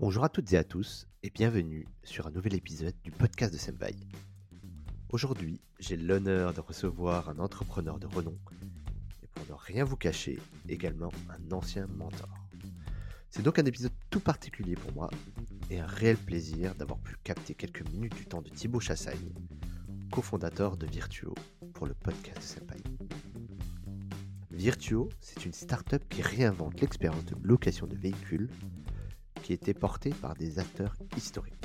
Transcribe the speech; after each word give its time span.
Bonjour 0.00 0.24
à 0.24 0.30
toutes 0.30 0.50
et 0.54 0.56
à 0.56 0.64
tous 0.64 1.06
et 1.22 1.28
bienvenue 1.28 1.86
sur 2.04 2.26
un 2.26 2.30
nouvel 2.30 2.54
épisode 2.54 2.94
du 3.04 3.10
podcast 3.10 3.52
de 3.52 3.58
Senpai. 3.58 3.94
Aujourd'hui, 5.10 5.60
j'ai 5.78 5.98
l'honneur 5.98 6.54
de 6.54 6.60
recevoir 6.60 7.28
un 7.28 7.38
entrepreneur 7.38 7.98
de 7.98 8.06
renom 8.06 8.34
et 9.22 9.26
pour 9.26 9.46
ne 9.46 9.52
rien 9.52 9.84
vous 9.84 9.98
cacher, 9.98 10.38
également 10.70 11.12
un 11.28 11.52
ancien 11.52 11.86
mentor. 11.86 12.30
C'est 13.28 13.42
donc 13.42 13.58
un 13.58 13.66
épisode 13.66 13.92
tout 14.08 14.20
particulier 14.20 14.74
pour 14.74 14.90
moi 14.94 15.10
et 15.68 15.80
un 15.80 15.86
réel 15.86 16.16
plaisir 16.16 16.74
d'avoir 16.76 16.98
pu 17.00 17.16
capter 17.22 17.54
quelques 17.54 17.86
minutes 17.90 18.16
du 18.16 18.24
temps 18.24 18.40
de 18.40 18.48
Thibaut 18.48 18.80
Chassagne, 18.80 19.34
cofondateur 20.10 20.78
de 20.78 20.86
Virtuo 20.86 21.34
pour 21.74 21.86
le 21.86 21.92
podcast 21.92 22.38
de 22.38 22.42
Senpai. 22.42 22.82
Virtuo, 24.50 25.10
c'est 25.20 25.44
une 25.44 25.52
start-up 25.52 26.02
qui 26.08 26.22
réinvente 26.22 26.80
l'expérience 26.80 27.26
de 27.26 27.36
location 27.42 27.86
de 27.86 27.96
véhicules 27.96 28.48
était 29.52 29.74
portée 29.74 30.10
par 30.10 30.34
des 30.34 30.58
acteurs 30.58 30.96
historiques. 31.16 31.64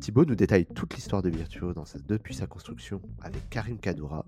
Thibaut 0.00 0.24
nous 0.24 0.36
détaille 0.36 0.66
toute 0.66 0.94
l'histoire 0.94 1.22
de 1.22 1.30
Virtuo 1.30 1.72
dans 1.72 1.84
sa, 1.84 1.98
depuis 1.98 2.34
sa 2.34 2.46
construction 2.46 3.02
avec 3.20 3.50
Karim 3.50 3.78
Kadoura, 3.78 4.24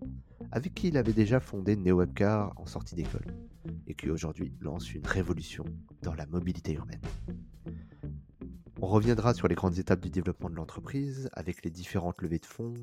avec 0.51 0.75
qui 0.75 0.89
il 0.89 0.97
avait 0.97 1.13
déjà 1.13 1.39
fondé 1.39 1.77
NeoWebcar 1.77 2.53
en 2.57 2.67
sortie 2.67 2.97
d'école, 2.97 3.27
et 3.87 3.95
qui 3.95 4.11
aujourd'hui 4.11 4.53
lance 4.61 4.93
une 4.93 5.07
révolution 5.07 5.65
dans 6.03 6.15
la 6.15 6.27
mobilité 6.27 6.73
urbaine. 6.73 7.01
On 8.83 8.87
reviendra 8.87 9.35
sur 9.35 9.47
les 9.47 9.55
grandes 9.55 9.79
étapes 9.79 10.01
du 10.01 10.11
développement 10.11 10.51
de 10.51 10.57
l'entreprise, 10.57 11.29
avec 11.35 11.65
les 11.65 11.71
différentes 11.71 12.21
levées 12.23 12.39
de 12.39 12.47
fonds, 12.47 12.75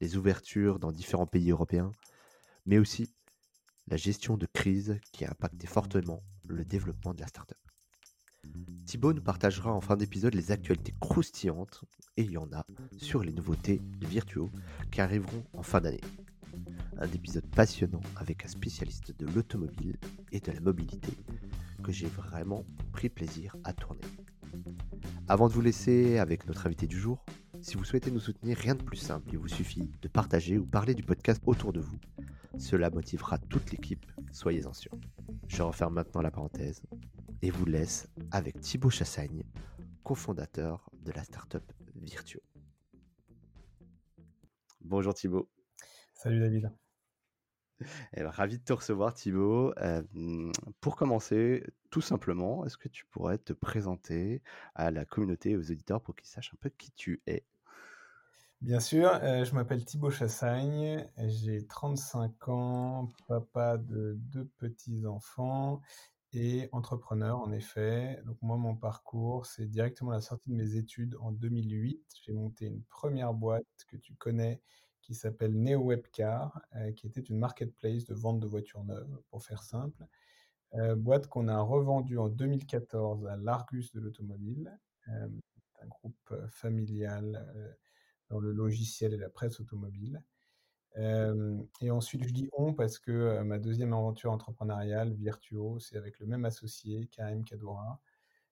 les 0.00 0.16
ouvertures 0.16 0.78
dans 0.78 0.92
différents 0.92 1.26
pays 1.26 1.50
européens, 1.50 1.90
mais 2.66 2.78
aussi 2.78 3.12
la 3.88 3.96
gestion 3.96 4.36
de 4.36 4.46
crise 4.46 5.00
qui 5.12 5.24
a 5.24 5.30
impacté 5.30 5.66
fortement 5.66 6.22
le 6.46 6.64
développement 6.64 7.14
de 7.14 7.20
la 7.20 7.26
startup. 7.26 7.58
Thibaut 8.92 9.14
nous 9.14 9.22
partagera 9.22 9.72
en 9.72 9.80
fin 9.80 9.96
d'épisode 9.96 10.34
les 10.34 10.52
actualités 10.52 10.94
croustillantes, 11.00 11.82
et 12.18 12.22
il 12.24 12.32
y 12.32 12.36
en 12.36 12.52
a, 12.52 12.66
sur 12.98 13.22
les 13.22 13.32
nouveautés 13.32 13.80
Virtuo 14.02 14.50
qui 14.90 15.00
arriveront 15.00 15.44
en 15.54 15.62
fin 15.62 15.80
d'année. 15.80 16.02
Un 16.98 17.06
épisode 17.06 17.46
passionnant 17.46 18.02
avec 18.16 18.44
un 18.44 18.48
spécialiste 18.48 19.18
de 19.18 19.24
l'automobile 19.26 19.96
et 20.30 20.40
de 20.40 20.52
la 20.52 20.60
mobilité 20.60 21.12
que 21.82 21.90
j'ai 21.90 22.06
vraiment 22.06 22.66
pris 22.92 23.08
plaisir 23.08 23.56
à 23.64 23.72
tourner. 23.72 24.02
Avant 25.26 25.48
de 25.48 25.54
vous 25.54 25.62
laisser 25.62 26.18
avec 26.18 26.46
notre 26.46 26.66
invité 26.66 26.86
du 26.86 26.98
jour, 26.98 27.24
si 27.62 27.76
vous 27.76 27.84
souhaitez 27.84 28.10
nous 28.10 28.20
soutenir, 28.20 28.58
rien 28.58 28.74
de 28.74 28.82
plus 28.82 28.98
simple, 28.98 29.30
il 29.32 29.38
vous 29.38 29.48
suffit 29.48 29.90
de 30.02 30.08
partager 30.08 30.58
ou 30.58 30.66
parler 30.66 30.94
du 30.94 31.02
podcast 31.02 31.40
autour 31.46 31.72
de 31.72 31.80
vous. 31.80 31.98
Cela 32.58 32.90
motivera 32.90 33.38
toute 33.38 33.70
l'équipe, 33.70 34.04
soyez-en 34.32 34.74
sûrs. 34.74 34.98
Je 35.46 35.62
referme 35.62 35.94
maintenant 35.94 36.20
la 36.20 36.30
parenthèse 36.30 36.82
et 37.42 37.50
vous 37.50 37.64
laisse 37.64 38.08
avec 38.30 38.60
Thibaut 38.60 38.90
Chassagne, 38.90 39.42
cofondateur 40.04 40.88
de 41.02 41.10
la 41.10 41.24
startup 41.24 41.64
Virtuo. 41.96 42.40
Bonjour 44.80 45.12
Thibaut. 45.12 45.50
Salut 46.14 46.38
David. 46.38 46.70
Eh 48.14 48.22
ben, 48.22 48.30
ravi 48.30 48.58
de 48.58 48.62
te 48.62 48.72
recevoir 48.72 49.12
Thibaut. 49.12 49.74
Euh, 49.78 50.02
pour 50.80 50.94
commencer, 50.94 51.64
tout 51.90 52.00
simplement, 52.00 52.64
est-ce 52.64 52.76
que 52.76 52.88
tu 52.88 53.06
pourrais 53.06 53.38
te 53.38 53.52
présenter 53.52 54.40
à 54.76 54.92
la 54.92 55.04
communauté 55.04 55.50
et 55.50 55.56
aux 55.56 55.70
auditeurs 55.70 56.00
pour 56.00 56.14
qu'ils 56.14 56.28
sachent 56.28 56.54
un 56.54 56.58
peu 56.60 56.70
qui 56.70 56.92
tu 56.92 57.22
es? 57.26 57.44
Bien 58.60 58.78
sûr, 58.78 59.08
euh, 59.08 59.44
je 59.44 59.52
m'appelle 59.56 59.84
Thibaut 59.84 60.10
Chassagne, 60.10 61.08
j'ai 61.18 61.66
35 61.66 62.48
ans, 62.48 63.08
papa 63.26 63.78
de 63.78 64.14
deux 64.16 64.44
petits-enfants 64.58 65.82
et 66.32 66.68
entrepreneur 66.72 67.38
en 67.38 67.52
effet. 67.52 68.20
Donc 68.24 68.36
moi, 68.42 68.56
mon 68.56 68.74
parcours, 68.74 69.46
c'est 69.46 69.66
directement 69.66 70.10
la 70.10 70.20
sortie 70.20 70.50
de 70.50 70.54
mes 70.54 70.76
études 70.76 71.16
en 71.20 71.32
2008. 71.32 72.02
J'ai 72.24 72.32
monté 72.32 72.66
une 72.66 72.82
première 72.84 73.34
boîte 73.34 73.66
que 73.88 73.96
tu 73.96 74.14
connais 74.14 74.60
qui 75.02 75.14
s'appelle 75.14 75.60
NeoWebcar, 75.60 76.60
euh, 76.76 76.92
qui 76.92 77.06
était 77.06 77.20
une 77.20 77.38
marketplace 77.38 78.04
de 78.04 78.14
vente 78.14 78.40
de 78.40 78.46
voitures 78.46 78.84
neuves, 78.84 79.20
pour 79.30 79.42
faire 79.42 79.62
simple. 79.62 80.06
Euh, 80.74 80.94
boîte 80.94 81.26
qu'on 81.26 81.48
a 81.48 81.60
revendue 81.60 82.18
en 82.18 82.28
2014 82.28 83.26
à 83.26 83.36
l'Argus 83.36 83.92
de 83.92 84.00
l'automobile, 84.00 84.78
euh, 85.08 85.28
un 85.80 85.86
groupe 85.86 86.34
familial 86.48 87.44
dans 88.30 88.38
le 88.38 88.52
logiciel 88.52 89.12
et 89.12 89.16
la 89.16 89.28
presse 89.28 89.58
automobile 89.58 90.22
et 90.96 91.90
ensuite, 91.90 92.24
je 92.24 92.32
dis 92.32 92.48
on 92.52 92.74
parce 92.74 92.98
que 92.98 93.40
ma 93.42 93.58
deuxième 93.58 93.92
aventure 93.92 94.32
entrepreneuriale, 94.32 95.12
Virtuo, 95.14 95.78
c'est 95.78 95.96
avec 95.96 96.18
le 96.20 96.26
même 96.26 96.44
associé, 96.44 97.06
Karim 97.06 97.44
Kadoura. 97.44 98.00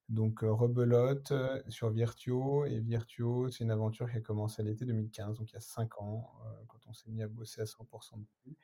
Donc, 0.09 0.41
rebelote 0.41 1.33
sur 1.69 1.91
Virtuo. 1.91 2.65
Et 2.65 2.81
Virtuo, 2.81 3.49
c'est 3.51 3.62
une 3.65 3.71
aventure 3.71 4.11
qui 4.11 4.17
a 4.17 4.21
commencé 4.21 4.62
à 4.62 4.65
l'été 4.65 4.84
2015, 4.84 5.39
donc 5.39 5.51
il 5.51 5.55
y 5.55 5.56
a 5.56 5.61
5 5.61 6.01
ans, 6.03 6.33
quand 6.67 6.81
on 6.89 6.93
s'est 6.93 7.11
mis 7.11 7.23
à 7.23 7.28
bosser 7.28 7.61
à 7.61 7.65
100% 7.65 8.19
dessus, 8.19 8.57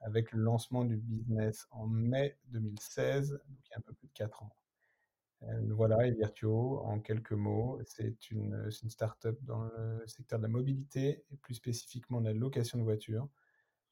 avec 0.00 0.32
le 0.32 0.42
lancement 0.42 0.84
du 0.84 0.96
business 0.96 1.66
en 1.70 1.86
mai 1.86 2.38
2016, 2.48 3.30
donc 3.30 3.58
il 3.66 3.70
y 3.70 3.74
a 3.74 3.78
un 3.78 3.82
peu 3.82 3.94
plus 3.94 4.08
de 4.08 4.12
4 4.12 4.42
ans. 4.42 4.52
Voilà, 5.68 6.06
et 6.06 6.10
Virtuo, 6.10 6.80
en 6.80 7.00
quelques 7.00 7.32
mots, 7.32 7.80
c'est 7.84 8.30
une, 8.30 8.70
une 8.82 8.90
start-up 8.90 9.38
dans 9.42 9.64
le 9.64 10.06
secteur 10.06 10.38
de 10.38 10.44
la 10.44 10.50
mobilité 10.50 11.24
et 11.30 11.36
plus 11.36 11.54
spécifiquement 11.54 12.20
de 12.20 12.26
la 12.26 12.34
location 12.34 12.78
de 12.78 12.84
voitures. 12.84 13.28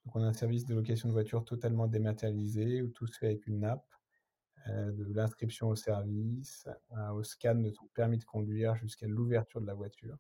Donc, 0.04 0.16
on 0.16 0.22
a 0.22 0.26
un 0.26 0.32
service 0.32 0.64
de 0.66 0.74
location 0.74 1.08
de 1.08 1.14
voitures 1.14 1.44
totalement 1.44 1.86
dématérialisé 1.86 2.82
où 2.82 2.88
tout 2.88 3.06
se 3.06 3.18
fait 3.18 3.26
avec 3.26 3.46
une 3.46 3.64
app, 3.64 3.84
de 4.66 5.14
l'inscription 5.14 5.68
au 5.68 5.76
service, 5.76 6.68
au 7.14 7.22
scan 7.22 7.54
de 7.54 7.70
son 7.70 7.86
permis 7.94 8.18
de 8.18 8.24
conduire 8.24 8.76
jusqu'à 8.76 9.06
l'ouverture 9.06 9.62
de 9.62 9.66
la 9.66 9.74
voiture. 9.74 10.18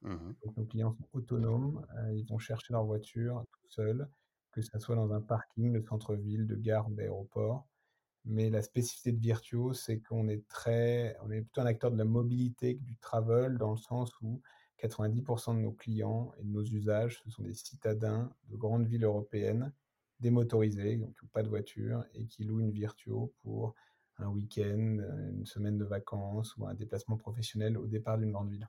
Mmh 0.00 0.32
Donc, 0.42 0.56
nos 0.56 0.64
clients 0.64 0.92
sont 0.92 1.08
autonomes, 1.12 1.86
ils 2.14 2.26
vont 2.26 2.38
chercher 2.38 2.72
leur 2.72 2.84
voiture 2.84 3.44
tout 3.52 3.68
seuls, 3.68 4.08
que 4.52 4.62
ce 4.62 4.78
soit 4.78 4.96
dans 4.96 5.12
un 5.12 5.20
parking 5.20 5.72
de 5.72 5.80
centre-ville, 5.80 6.46
de 6.46 6.56
gare, 6.56 6.88
d'aéroport 6.90 7.66
mais 8.24 8.50
la 8.50 8.62
spécificité 8.62 9.12
de 9.12 9.20
Virtuo, 9.20 9.72
c'est 9.72 10.00
qu'on 10.00 10.28
est 10.28 10.46
très, 10.48 11.16
on 11.22 11.30
est 11.30 11.40
plutôt 11.40 11.60
un 11.62 11.66
acteur 11.66 11.90
de 11.90 11.96
la 11.96 12.04
mobilité 12.04 12.76
que 12.76 12.82
du 12.82 12.96
travel, 12.96 13.58
dans 13.58 13.72
le 13.72 13.78
sens 13.78 14.12
où 14.20 14.42
90% 14.82 15.56
de 15.56 15.60
nos 15.60 15.72
clients 15.72 16.32
et 16.38 16.44
de 16.44 16.50
nos 16.50 16.64
usages, 16.64 17.20
ce 17.24 17.30
sont 17.30 17.42
des 17.42 17.54
citadins 17.54 18.32
de 18.48 18.56
grandes 18.56 18.86
villes 18.86 19.04
européennes, 19.04 19.72
démotorisés, 20.20 20.96
donc 20.96 21.14
pas 21.32 21.42
de 21.42 21.48
voiture, 21.48 22.04
et 22.14 22.26
qui 22.26 22.44
louent 22.44 22.60
une 22.60 22.72
Virtuo 22.72 23.32
pour 23.42 23.74
un 24.18 24.28
week-end, 24.28 24.98
une 25.32 25.46
semaine 25.46 25.78
de 25.78 25.84
vacances 25.84 26.56
ou 26.56 26.66
un 26.66 26.74
déplacement 26.74 27.16
professionnel 27.16 27.78
au 27.78 27.86
départ 27.86 28.18
d'une 28.18 28.32
grande 28.32 28.50
ville. 28.50 28.68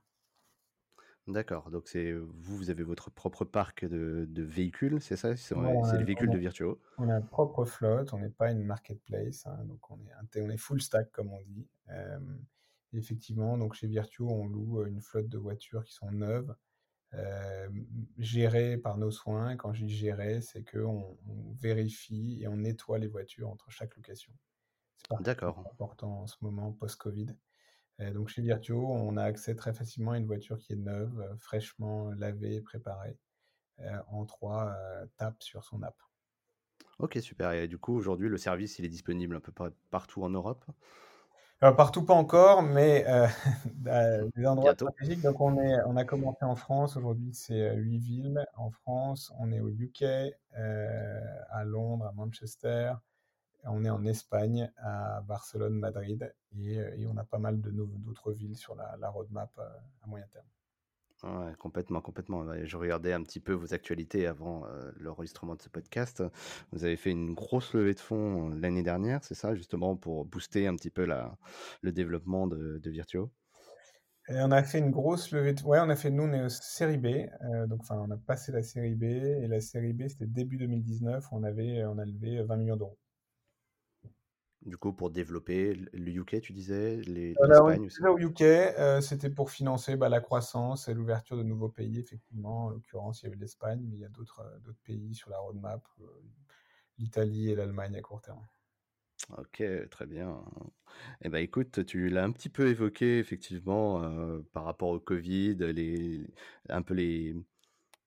D'accord, 1.32 1.72
donc 1.72 1.88
c'est 1.88 2.12
vous, 2.12 2.58
vous 2.58 2.70
avez 2.70 2.84
votre 2.84 3.10
propre 3.10 3.46
parc 3.46 3.86
de, 3.86 4.26
de 4.30 4.44
véhicules, 4.44 5.02
c'est 5.02 5.16
ça? 5.16 5.36
C'est 5.36 5.56
les 5.56 6.04
véhicules 6.04 6.30
de 6.30 6.38
Virtuo 6.38 6.80
On 6.98 7.10
a 7.10 7.18
une 7.18 7.26
propre 7.26 7.66
flotte, 7.66 8.14
on 8.14 8.20
n'est 8.20 8.30
pas 8.30 8.52
une 8.52 8.64
marketplace, 8.64 9.46
hein, 9.48 9.64
donc 9.66 9.90
on 9.90 9.98
est, 10.00 10.42
on 10.42 10.50
est 10.50 10.58
full 10.58 10.82
stack 10.82 11.12
comme 11.12 11.32
on 11.32 11.42
dit. 11.42 11.68
effectivement, 12.94 13.58
donc 13.58 13.74
chez 13.74 13.88
Virtuo, 13.88 14.30
on 14.30 14.48
loue 14.48 14.86
une 14.86 15.02
flotte 15.02 15.30
de 15.30 15.38
voitures 15.38 15.84
qui 15.84 15.94
sont 15.94 16.12
neuves, 16.12 16.54
gérées 18.18 18.78
par 18.78 18.98
nos 18.98 19.12
soins. 19.12 19.56
Quand 19.56 19.74
je 19.74 19.86
dis 19.86 19.96
gérer, 19.96 20.42
c'est 20.42 20.64
qu'on 20.64 21.18
on 21.28 21.54
vérifie 21.54 22.40
et 22.42 22.48
on 22.48 22.58
nettoie 22.58 23.00
les 23.00 23.08
voitures 23.08 23.50
entre 23.50 23.70
chaque 23.70 23.96
location. 23.96 24.34
C'est 25.24 25.44
important 25.44 26.22
en 26.22 26.28
ce 26.28 26.36
moment 26.42 26.72
post-Covid 26.72 27.28
donc 28.14 28.30
chez 28.30 28.42
Virtuo, 28.42 28.88
on 28.88 29.16
a 29.18 29.24
accès 29.24 29.56
très 29.56 29.74
facilement 29.74 30.12
à 30.12 30.18
une 30.18 30.26
voiture 30.26 30.58
qui 30.58 30.74
est 30.74 30.78
neuve, 30.78 31.20
euh, 31.20 31.36
fraîchement 31.38 32.12
lavée 32.12 32.62
préparée, 32.62 33.18
euh, 33.80 33.98
en 34.08 34.26
trois 34.26 34.70
euh, 34.70 35.06
tapes 35.18 35.44
sur 35.44 35.64
son 35.64 35.84
app. 35.84 35.96
Ok, 37.00 37.18
super. 37.22 37.52
Et 37.52 37.68
du 37.68 37.78
coup, 37.78 37.96
aujourd'hui, 37.96 38.30
le 38.30 38.38
service, 38.38 38.80
il 38.80 38.86
est 38.86 38.90
disponible 38.90 39.36
un 39.36 39.40
peu 39.40 39.52
partout 39.90 40.24
en 40.24 40.30
Europe? 40.30 40.66
Partout 41.60 42.04
pas 42.04 42.16
encore, 42.16 42.64
mais 42.64 43.06
des 44.36 44.48
endroits 44.48 44.74
stratégiques. 44.74 45.22
Donc 45.22 45.40
on, 45.42 45.60
est, 45.60 45.78
on 45.86 45.96
a 45.96 46.04
commencé 46.06 46.44
en 46.44 46.56
France, 46.56 46.98
aujourd'hui 46.98 47.36
c'est 47.36 47.76
huit 47.76 48.00
villes 48.00 48.44
en 48.56 48.72
France, 48.72 49.32
on 49.38 49.52
est 49.52 49.60
au 49.60 49.70
UK, 49.70 50.04
à 50.54 51.64
Londres, 51.64 52.08
à 52.08 52.14
Manchester, 52.14 52.94
on 53.66 53.86
est 53.86 53.90
en 53.90 54.06
Espagne, 54.06 54.72
à 54.78 55.22
Barcelone, 55.22 55.78
Madrid, 55.78 56.34
et, 56.60 57.06
on 57.08 57.18
a 57.18 57.24
pas 57.24 57.40
mal 57.40 57.60
d'autres 57.62 58.32
villes 58.32 58.58
sur 58.58 58.76
la, 58.76 59.10
roadmap 59.10 59.52
euh, 59.58 59.64
à 60.04 60.08
moyen 60.08 60.26
terme. 60.28 60.46
Ouais, 61.24 61.54
complètement, 61.60 62.02
complètement. 62.02 62.46
Je 62.64 62.78
regardais 62.78 63.14
un 63.14 63.22
petit 63.22 63.40
peu 63.40 63.54
vos 63.54 63.76
actualités 63.76 64.26
avant 64.26 64.66
euh, 64.66 64.92
l'enregistrement 64.98 65.54
de 65.54 65.62
ce 65.62 65.70
podcast. 65.70 66.24
Vous 66.72 66.84
avez 66.84 66.96
fait 66.96 67.12
une 67.12 67.36
grosse 67.36 67.74
levée 67.76 67.94
de 67.94 68.00
fonds 68.00 68.50
euh, 68.50 68.56
l'année 68.56 68.82
dernière, 68.82 69.24
c'est 69.24 69.36
ça, 69.36 69.54
justement, 69.54 69.96
pour 69.96 70.26
booster 70.26 70.66
un 70.66 70.76
petit 70.76 70.90
peu 70.90 71.06
la, 71.06 71.38
le 71.82 71.92
développement 71.92 72.48
de, 72.48 72.80
de 72.80 72.90
Virtuo? 72.90 73.32
Et 74.30 74.42
on 74.42 74.52
a 74.52 74.64
fait 74.64 74.80
une 74.80 74.92
grosse 74.92 75.32
levée 75.32 75.54
de... 75.54 75.62
Ouais, 75.64 75.80
on 75.80 75.90
a 75.90 75.96
fait, 75.96 76.10
nous, 76.10 76.24
on 76.24 76.34
est 76.34 76.50
série 76.50 76.98
B. 76.98 77.08
donc, 77.68 77.82
enfin, 77.82 77.98
on 77.98 78.10
a 78.12 78.18
passé 78.18 78.52
la 78.52 78.64
série 78.64 78.96
B. 78.96 79.04
Et 79.04 79.48
la 79.48 79.62
série 79.62 79.94
B, 79.94 80.08
c'était 80.08 80.28
début 80.28 80.58
2019. 80.58 81.28
On, 81.32 81.44
avait, 81.44 81.84
on 81.86 81.98
a 81.98 82.06
levé 82.06 82.42
20 82.42 82.56
millions 82.56 82.78
d'euros. 82.78 82.98
Du 84.66 84.78
coup, 84.78 84.92
pour 84.94 85.10
développer 85.12 85.74
le 85.76 86.12
UK, 86.12 86.42
tu 86.42 86.52
disais, 86.54 86.98
les 87.02 87.38
Alors, 87.42 87.70
aussi? 87.80 88.08
au 88.10 88.18
UK, 88.18 88.42
heu, 88.78 89.02
c'était 89.02 89.30
pour 89.30 89.52
financer, 89.52 89.96
bah, 89.98 90.08
la 90.10 90.22
croissance 90.22 90.88
et 90.88 90.94
l'ouverture 90.94 91.36
de 91.38 91.44
nouveaux 91.44 91.68
pays, 91.70 92.00
effectivement. 92.00 92.66
En 92.66 92.70
l'occurrence, 92.70 93.22
il 93.22 93.26
y 93.26 93.28
avait 93.30 93.38
l'Espagne, 93.38 93.82
mais 93.86 93.96
il 93.98 94.00
y 94.02 94.06
a 94.06 94.10
d'autres, 94.10 94.44
d'autres 94.64 94.80
pays 94.84 95.14
sur 95.16 95.30
la 95.30 95.40
roadmap, 95.40 95.86
heu, 96.02 96.24
l'Italie 97.00 97.50
et 97.52 97.56
l'Allemagne 97.56 97.96
à 97.98 98.02
court 98.02 98.22
terme. 98.22 98.48
OK, 99.38 99.64
très 99.90 100.06
bien. 100.08 100.44
Et 101.24 101.30
bah, 101.30 101.42
écoute, 101.42 101.86
tu 101.86 102.10
l'as 102.10 102.24
un 102.24 102.32
petit 102.32 102.50
peu 102.50 102.68
évoqué 102.70 103.20
effectivement, 103.20 104.02
par 104.54 104.66
rapport 104.66 104.90
au 104.90 105.00
covid, 105.00 105.56
les 105.74 106.28
un 106.70 106.82
peu 106.82 106.94
les 106.96 107.36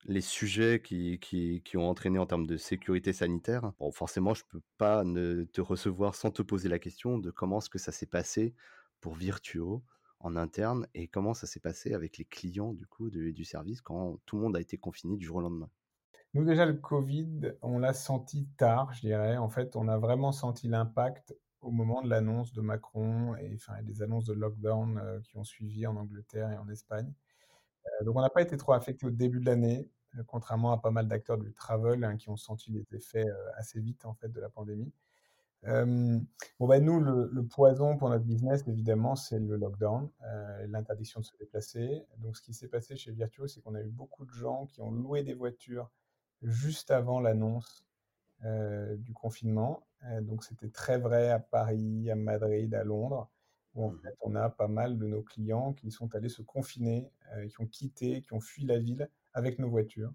les 0.05 0.21
sujets 0.21 0.81
qui 0.81 1.19
qui 1.21 1.77
ont 1.77 1.89
entraîné 1.89 2.19
en 2.19 2.27
termes 2.27 2.47
de 2.47 2.57
sécurité 2.57 3.13
sanitaire. 3.13 3.73
Bon, 3.79 3.91
forcément, 3.93 4.35
je 4.35 4.45
peux 4.49 4.61
pas 4.79 5.05
ne 5.05 5.45
te 5.45 5.61
recevoir 5.61 6.15
sans 6.15 6.31
te 6.31 6.43
poser 6.43 6.69
la 6.69 6.79
question 6.79 7.19
de 7.19 7.31
comment 7.31 7.59
est-ce 7.59 7.71
que 7.71 7.79
ça 7.79 7.93
s'est 7.93 8.07
passé 8.07 8.55
pour 9.01 9.15
Virtuo 9.15 9.85
en 10.21 10.37
interne 10.37 10.87
et 10.95 11.09
comment 11.09 11.35
ça 11.35 11.47
s'est 11.47 11.61
passé 11.61 11.93
avec 11.95 12.19
les 12.19 12.25
clients 12.25 12.73
du 12.73 12.87
coup 12.87 13.11
du 13.11 13.45
service 13.45 13.81
quand 13.83 14.21
tout 14.27 14.37
le 14.37 14.43
monde 14.43 14.57
a 14.57 14.61
été 14.61 14.79
confiné 14.79 15.17
du 15.17 15.27
jour 15.27 15.37
au 15.37 15.41
lendemain? 15.41 15.71
Nous, 16.35 16.45
déjà, 16.45 16.67
le 16.67 16.75
covid, 16.75 17.53
on 17.63 17.79
l'a 17.79 17.93
senti 17.95 18.47
tard, 18.57 18.93
je 18.93 19.01
dirais. 19.01 19.37
En 19.37 19.49
fait, 19.49 19.77
on 19.77 19.89
a 19.89 19.99
vraiment 19.99 20.33
senti 20.33 20.69
l'impact 20.69 21.35
au 21.61 21.71
moment 21.71 22.03
de 22.03 22.09
l'annonce 22.11 22.53
de 22.53 22.61
Macron 22.61 23.35
et 23.37 23.55
enfin, 23.55 23.83
des 23.83 24.03
annonces 24.03 24.27
de 24.27 24.35
lockdown, 24.35 24.99
heu, 24.99 25.21
qui 25.23 25.37
ont 25.39 25.45
suivi 25.45 25.87
en 25.87 25.97
Angleterre 25.97 26.51
et 26.51 26.59
en 26.59 26.69
Espagne. 26.69 27.15
Heu, 27.87 28.05
donc 28.05 28.17
on 28.17 28.21
n'a 28.23 28.31
pas 28.31 28.43
été 28.43 28.57
trop 28.57 28.73
affectés 28.73 29.07
au 29.07 29.11
début 29.11 29.41
de 29.41 29.47
l'année, 29.47 29.91
heu, 30.19 30.25
contrairement 30.27 30.73
à 30.73 30.79
pas 30.79 30.91
mal 30.91 31.09
d'acteurs 31.09 31.39
du 31.39 31.53
travel, 31.55 32.05
hein, 32.05 32.17
qui 32.17 32.31
ont 32.31 32.37
senti 32.37 32.71
les 32.73 32.87
effets, 32.97 33.27
heu, 33.29 33.37
assez 33.57 33.81
vite, 33.81 34.05
en 34.07 34.15
fait, 34.15 34.29
de 34.31 34.41
la 34.41 34.49
pandémie. 34.51 34.93
Bon, 36.61 36.67
bah, 36.69 36.81
nous, 36.81 37.01
le 37.01 37.43
poison 37.47 37.97
pour 37.97 38.09
notre 38.11 38.25
business, 38.25 38.65
évidemment, 38.67 39.17
c'est 39.17 39.39
le 39.39 39.57
lockdown, 39.57 40.11
l'interdiction 40.69 41.21
de 41.21 41.25
se 41.27 41.37
déplacer. 41.39 42.07
Donc 42.19 42.37
ce 42.37 42.43
qui 42.43 42.55
s'est 42.55 42.69
passé 42.69 42.97
chez 42.97 43.13
Virtuo, 43.13 43.47
c'est 43.47 43.61
qu'on 43.61 43.75
a 43.75 43.81
eu 43.83 43.89
beaucoup 43.91 44.25
de 44.27 44.33
gens 44.33 44.67
qui 44.67 44.81
ont 44.83 44.91
loué 44.91 45.23
des 45.23 45.35
voitures 45.35 45.91
juste 46.43 46.91
avant 46.91 47.21
l'annonce, 47.21 47.85
du 48.99 49.15
confinement. 49.15 49.87
Donc 50.23 50.45
c'était 50.45 50.71
très 50.71 50.99
vrai 50.99 51.31
à 51.31 51.39
Paris, 51.41 52.11
à 52.11 52.17
Madrid, 52.17 52.75
à 52.75 52.85
Londres, 52.85 53.31
où 53.75 53.85
en 53.87 53.91
Mmh 53.91 54.05
fait, 54.05 54.15
on 54.23 54.35
a 54.37 54.51
pas 54.51 54.69
mal 54.69 54.99
de 54.99 55.07
nos 55.07 55.23
clients 55.23 55.73
qui 55.75 55.91
sont 55.91 56.15
allés 56.15 56.29
se 56.29 56.43
confiner, 56.43 57.11
heu, 57.37 57.47
qui 57.49 57.61
ont 57.61 57.67
quitté, 57.67 58.23
qui 58.23 58.33
ont 58.35 58.41
fui 58.41 58.65
la 58.65 58.79
ville 58.79 59.11
avec 59.35 59.59
nos 59.59 59.71
voitures. 59.71 60.13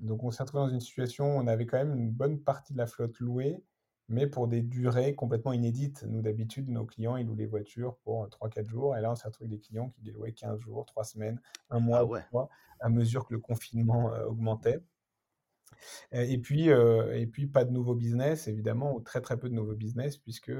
Donc 0.00 0.24
on 0.24 0.30
s'est 0.30 0.42
retrouvé 0.42 0.64
dans 0.64 0.70
une 0.70 0.80
situation 0.80 1.36
où 1.36 1.40
on 1.40 1.46
avait 1.46 1.66
quand 1.66 1.78
même 1.78 1.94
une 1.96 2.10
bonne 2.10 2.40
partie 2.42 2.72
de 2.72 2.78
la 2.78 2.86
flotte 2.86 3.20
louée, 3.20 3.64
mais 4.08 4.26
pour 4.26 4.48
des 4.48 4.62
durées 4.62 5.14
complètement 5.14 5.52
inédites. 5.52 6.04
Nous, 6.04 6.20
d'habitude, 6.22 6.68
nos 6.68 6.84
clients, 6.84 7.16
ils 7.16 7.26
louent 7.26 7.34
les 7.36 7.46
voitures 7.46 7.96
pour, 7.98 8.28
trois, 8.30 8.50
quatre 8.50 8.68
jours 8.68 8.96
et 8.96 9.00
là, 9.00 9.10
on 9.12 9.14
s'est 9.16 9.28
retrouvé 9.28 9.48
avec 9.48 9.60
des 9.60 9.66
clients 9.66 9.90
qui 9.90 10.02
les 10.02 10.12
louaient 10.12 10.32
15 10.34 10.58
jours, 10.60 10.84
3 10.86 11.04
semaines, 11.04 11.40
un 11.70 11.80
mois, 11.80 11.98
Ah 11.98 12.04
2 12.04 12.04
ouais, 12.04 12.24
mois, 12.32 12.48
à 12.80 12.88
mesure 12.90 13.26
que 13.26 13.34
le 13.34 13.40
confinement, 13.40 14.14
heu, 14.14 14.26
augmentait. 14.28 14.80
Et 16.12 16.38
puis, 16.38 16.68
et 16.68 17.26
puis 17.26 17.46
pas 17.46 17.64
de 17.64 17.70
nouveaux 17.72 17.94
business 17.94 18.48
évidemment 18.48 18.94
ou 18.94 19.00
très, 19.00 19.20
très 19.20 19.38
peu 19.38 19.48
de 19.48 19.54
nouveaux 19.54 19.74
business 19.74 20.16
puisque, 20.16 20.52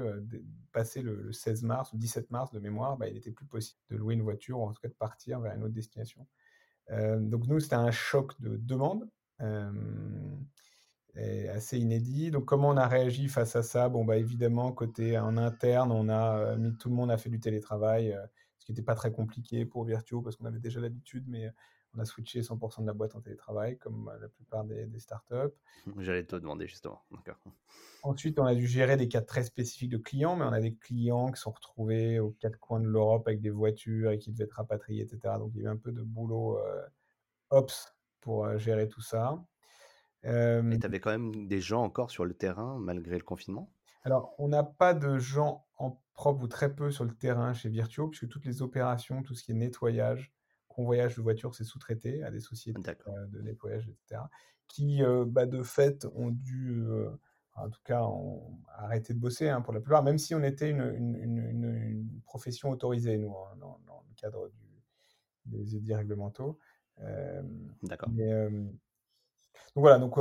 passé 0.71 1.01
le 1.01 1.15
le 1.15 1.31
16 1.31 1.63
mars 1.63 1.93
ou 1.93 1.97
17 1.97 2.31
mars 2.31 2.51
de 2.51 2.59
mémoire, 2.59 2.97
bah, 2.97 3.07
il 3.07 3.17
était 3.17 3.31
plus 3.31 3.45
possible 3.45 3.79
de 3.89 3.95
louer 3.97 4.15
une 4.15 4.21
voiture 4.21 4.59
ou 4.59 4.63
en 4.63 4.73
tout 4.73 4.81
cas 4.81 4.89
de 4.89 4.93
partir 4.93 5.39
vers 5.39 5.53
une 5.55 5.63
autre 5.63 5.73
destination. 5.73 6.27
Donc 6.89 7.47
nous, 7.47 7.59
c'était 7.59 7.75
un 7.75 7.91
choc 7.91 8.39
de 8.41 8.57
demande, 8.57 9.09
assez 11.49 11.77
inédit. 11.77 12.31
Donc 12.31 12.45
comment 12.45 12.69
on 12.69 12.77
a 12.77 12.87
réagi 12.87 13.27
face 13.27 13.55
à 13.55 13.63
ça? 13.63 13.89
Bon, 13.89 14.05
bah, 14.05 14.17
évidemment 14.17 14.71
côté 14.71 15.17
en 15.17 15.37
interne, 15.37 15.91
on 15.91 16.09
a, 16.09 16.55
mis 16.57 16.75
tout 16.77 16.89
le 16.89 16.95
monde 16.95 17.11
a 17.11 17.17
fait 17.17 17.29
du 17.29 17.39
télétravail, 17.39 18.17
ce 18.57 18.65
qui 18.65 18.71
était 18.71 18.81
pas 18.81 18.95
très 18.95 19.11
compliqué 19.11 19.65
pour 19.65 19.85
Virtuo 19.85 20.21
parce 20.21 20.35
qu'on 20.35 20.45
avait 20.45 20.59
déjà 20.59 20.79
l'habitude, 20.79 21.25
mais, 21.27 21.49
on 21.95 21.99
a 21.99 22.05
switché 22.05 22.43
100% 22.43 22.81
de 22.83 22.87
la 22.87 22.93
boîte 22.93 23.15
en 23.15 23.21
télétravail 23.21 23.77
comme, 23.77 24.09
heu, 24.13 24.19
la 24.21 24.29
plupart 24.29 24.63
des 24.65 24.85
des 24.87 24.99
startups. 24.99 25.55
j'allais 25.99 26.25
te 26.25 26.35
demander 26.35 26.67
justement. 26.67 27.05
Ensuite, 28.03 28.39
on 28.39 28.45
a 28.45 28.53
dû 28.55 28.67
gérer 28.67 28.97
des 28.97 29.07
cas 29.07 29.21
très 29.21 29.43
spécifiques 29.43 29.89
de 29.89 29.97
clients, 29.97 30.35
mais 30.35 30.45
on 30.45 30.51
a 30.53 30.61
des 30.61 30.75
clients 30.75 31.27
qui 31.31 31.37
se 31.37 31.43
sont 31.43 31.51
retrouvés 31.51 32.19
aux 32.19 32.31
4 32.31 32.59
coins 32.59 32.79
de 32.79 32.85
l'Europe 32.87 33.27
avec 33.27 33.41
des 33.41 33.49
voitures 33.49 34.11
et 34.11 34.19
qui 34.19 34.31
devaient 34.31 34.43
être 34.45 34.53
rapatriés 34.53 35.03
et 35.03 35.07
cetera. 35.07 35.39
Donc 35.39 35.51
il 35.55 35.61
y 35.61 35.65
a 35.65 35.69
eu 35.69 35.71
un 35.73 35.77
peu 35.77 35.91
de 35.91 36.01
boulot, 36.03 36.59
heu, 36.59 36.81
ops 37.51 37.95
pour, 38.21 38.45
heu, 38.47 38.57
gérer 38.59 38.89
tout 38.89 39.01
ça. 39.01 39.45
Et 40.69 40.77
Hem 40.77 40.77
tu 40.77 40.85
avais 40.85 40.99
quand 40.99 41.09
même 41.09 41.47
des 41.47 41.59
gens 41.59 41.81
encore 41.81 42.11
sur 42.11 42.23
le 42.23 42.35
terrain 42.35 42.77
malgré 42.77 43.17
le 43.17 43.23
confinement? 43.23 43.73
Alors, 44.03 44.35
on 44.37 44.47
n'a 44.47 44.63
pas 44.63 44.93
de 44.93 45.17
gens 45.17 45.67
en 45.77 46.01
propre 46.13 46.43
ou 46.43 46.47
très 46.47 46.73
peu 46.75 46.91
sur 46.91 47.03
le 47.05 47.13
terrain 47.15 47.53
chez 47.53 47.69
Virtuo, 47.69 48.07
puisque 48.07 48.29
toutes 48.29 48.45
les 48.45 48.61
opérations, 48.61 49.21
tout 49.23 49.35
ce 49.35 49.43
qui 49.43 49.51
est 49.51 49.55
nettoyage, 49.55 50.33
convoyage 50.75 51.15
de 51.15 51.21
voitures, 51.21 51.55
c'est 51.55 51.63
sous-traité 51.65 52.23
à 52.23 52.31
des 52.31 52.39
sociétés, 52.41 52.91
heu, 53.07 53.27
de 53.27 53.41
nettoyage 53.41 53.87
et 53.89 53.95
cetera, 53.95 54.29
qui, 54.67 55.01
heu, 55.03 55.25
bah, 55.25 55.45
de 55.47 55.63
fait, 55.63 56.05
ont 56.15 56.31
dû, 56.31 56.81
heu, 56.87 57.11
en 57.55 57.69
tout 57.69 57.81
cas, 57.83 58.03
ont 58.03 58.59
arrêté 58.69 59.13
de 59.13 59.19
bosser, 59.19 59.49
hein, 59.49 59.61
pour 59.61 59.73
la 59.73 59.81
plupart, 59.81 60.03
même 60.03 60.17
si 60.19 60.35
on 60.35 60.43
était 60.43 60.69
une 60.69 60.81
une 60.95 61.15
une 61.15 61.37
une 61.39 61.65
une 61.75 62.21
profession 62.25 62.69
autorisée, 62.71 63.17
nous, 63.17 63.35
hein, 63.37 63.55
dans 63.59 63.79
dans 63.87 64.03
le 64.09 64.13
cadre 64.15 64.49
du 64.49 64.65
des 65.45 65.75
édits 65.77 65.95
réglementaux. 65.95 66.59
D'accord. 67.81 68.15
donc 69.75 69.83
voilà, 69.83 69.99
donc, 69.99 70.17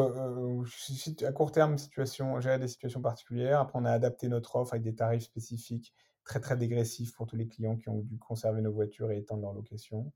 à 1.23 1.33
court 1.33 1.53
terme, 1.53 1.79
situation 1.79 2.41
gérer 2.41 2.59
des 2.59 2.69
situations 2.69 3.01
particulières. 3.03 3.61
Après, 3.61 3.79
on 3.79 3.85
a 3.85 3.91
adapté 3.93 4.29
notre 4.29 4.57
offre 4.57 4.75
avec 4.75 4.83
des 4.83 4.95
tarifs 4.95 5.25
spécifiques 5.25 5.95
très, 6.25 6.41
très 6.41 6.57
dégressifs 6.57 7.15
pour 7.15 7.27
tous 7.27 7.37
les 7.37 7.49
clients 7.49 7.77
qui 7.77 7.89
ont 7.89 8.01
dû 8.01 8.19
conserver 8.19 8.63
nos 8.63 8.73
voitures 8.73 9.11
et 9.11 9.19
étendre 9.19 9.43
leur 9.43 9.53
location. 9.53 10.13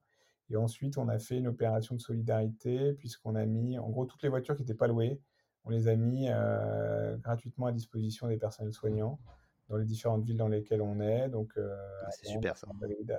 Et 0.50 0.56
ensuite, 0.56 0.98
on 0.98 1.08
a 1.08 1.18
fait 1.18 1.38
une 1.38 1.48
opération 1.48 1.94
de 1.94 2.00
solidarité 2.00 2.94
puisqu'on 2.94 3.34
a 3.34 3.44
mis 3.46 3.78
en 3.78 3.88
gros, 3.90 4.06
toutes 4.06 4.22
les 4.22 4.28
voitures 4.30 4.56
qui 4.56 4.62
étaient 4.62 4.74
pas 4.74 4.88
louées, 4.88 5.20
on 5.64 5.70
les 5.70 5.88
a 5.88 5.96
mis, 5.96 6.28
heu, 6.30 7.16
gratuitement 7.18 7.66
à 7.66 7.72
disposition 7.72 8.28
des 8.28 8.38
personnels 8.38 8.72
soignants 8.72 9.20
dans 9.68 9.76
les 9.76 9.84
différentes 9.84 10.24
villes 10.24 10.38
dans 10.38 10.48
lesquelles 10.48 10.80
on 10.82 11.00
est, 11.00 11.28
donc, 11.28 11.56
heu, 11.58 11.70
à 11.72 12.10
C'est 12.10 12.26
super 12.26 12.56
ça. 12.56 12.68
à 12.70 12.72
Madrid, 12.80 13.12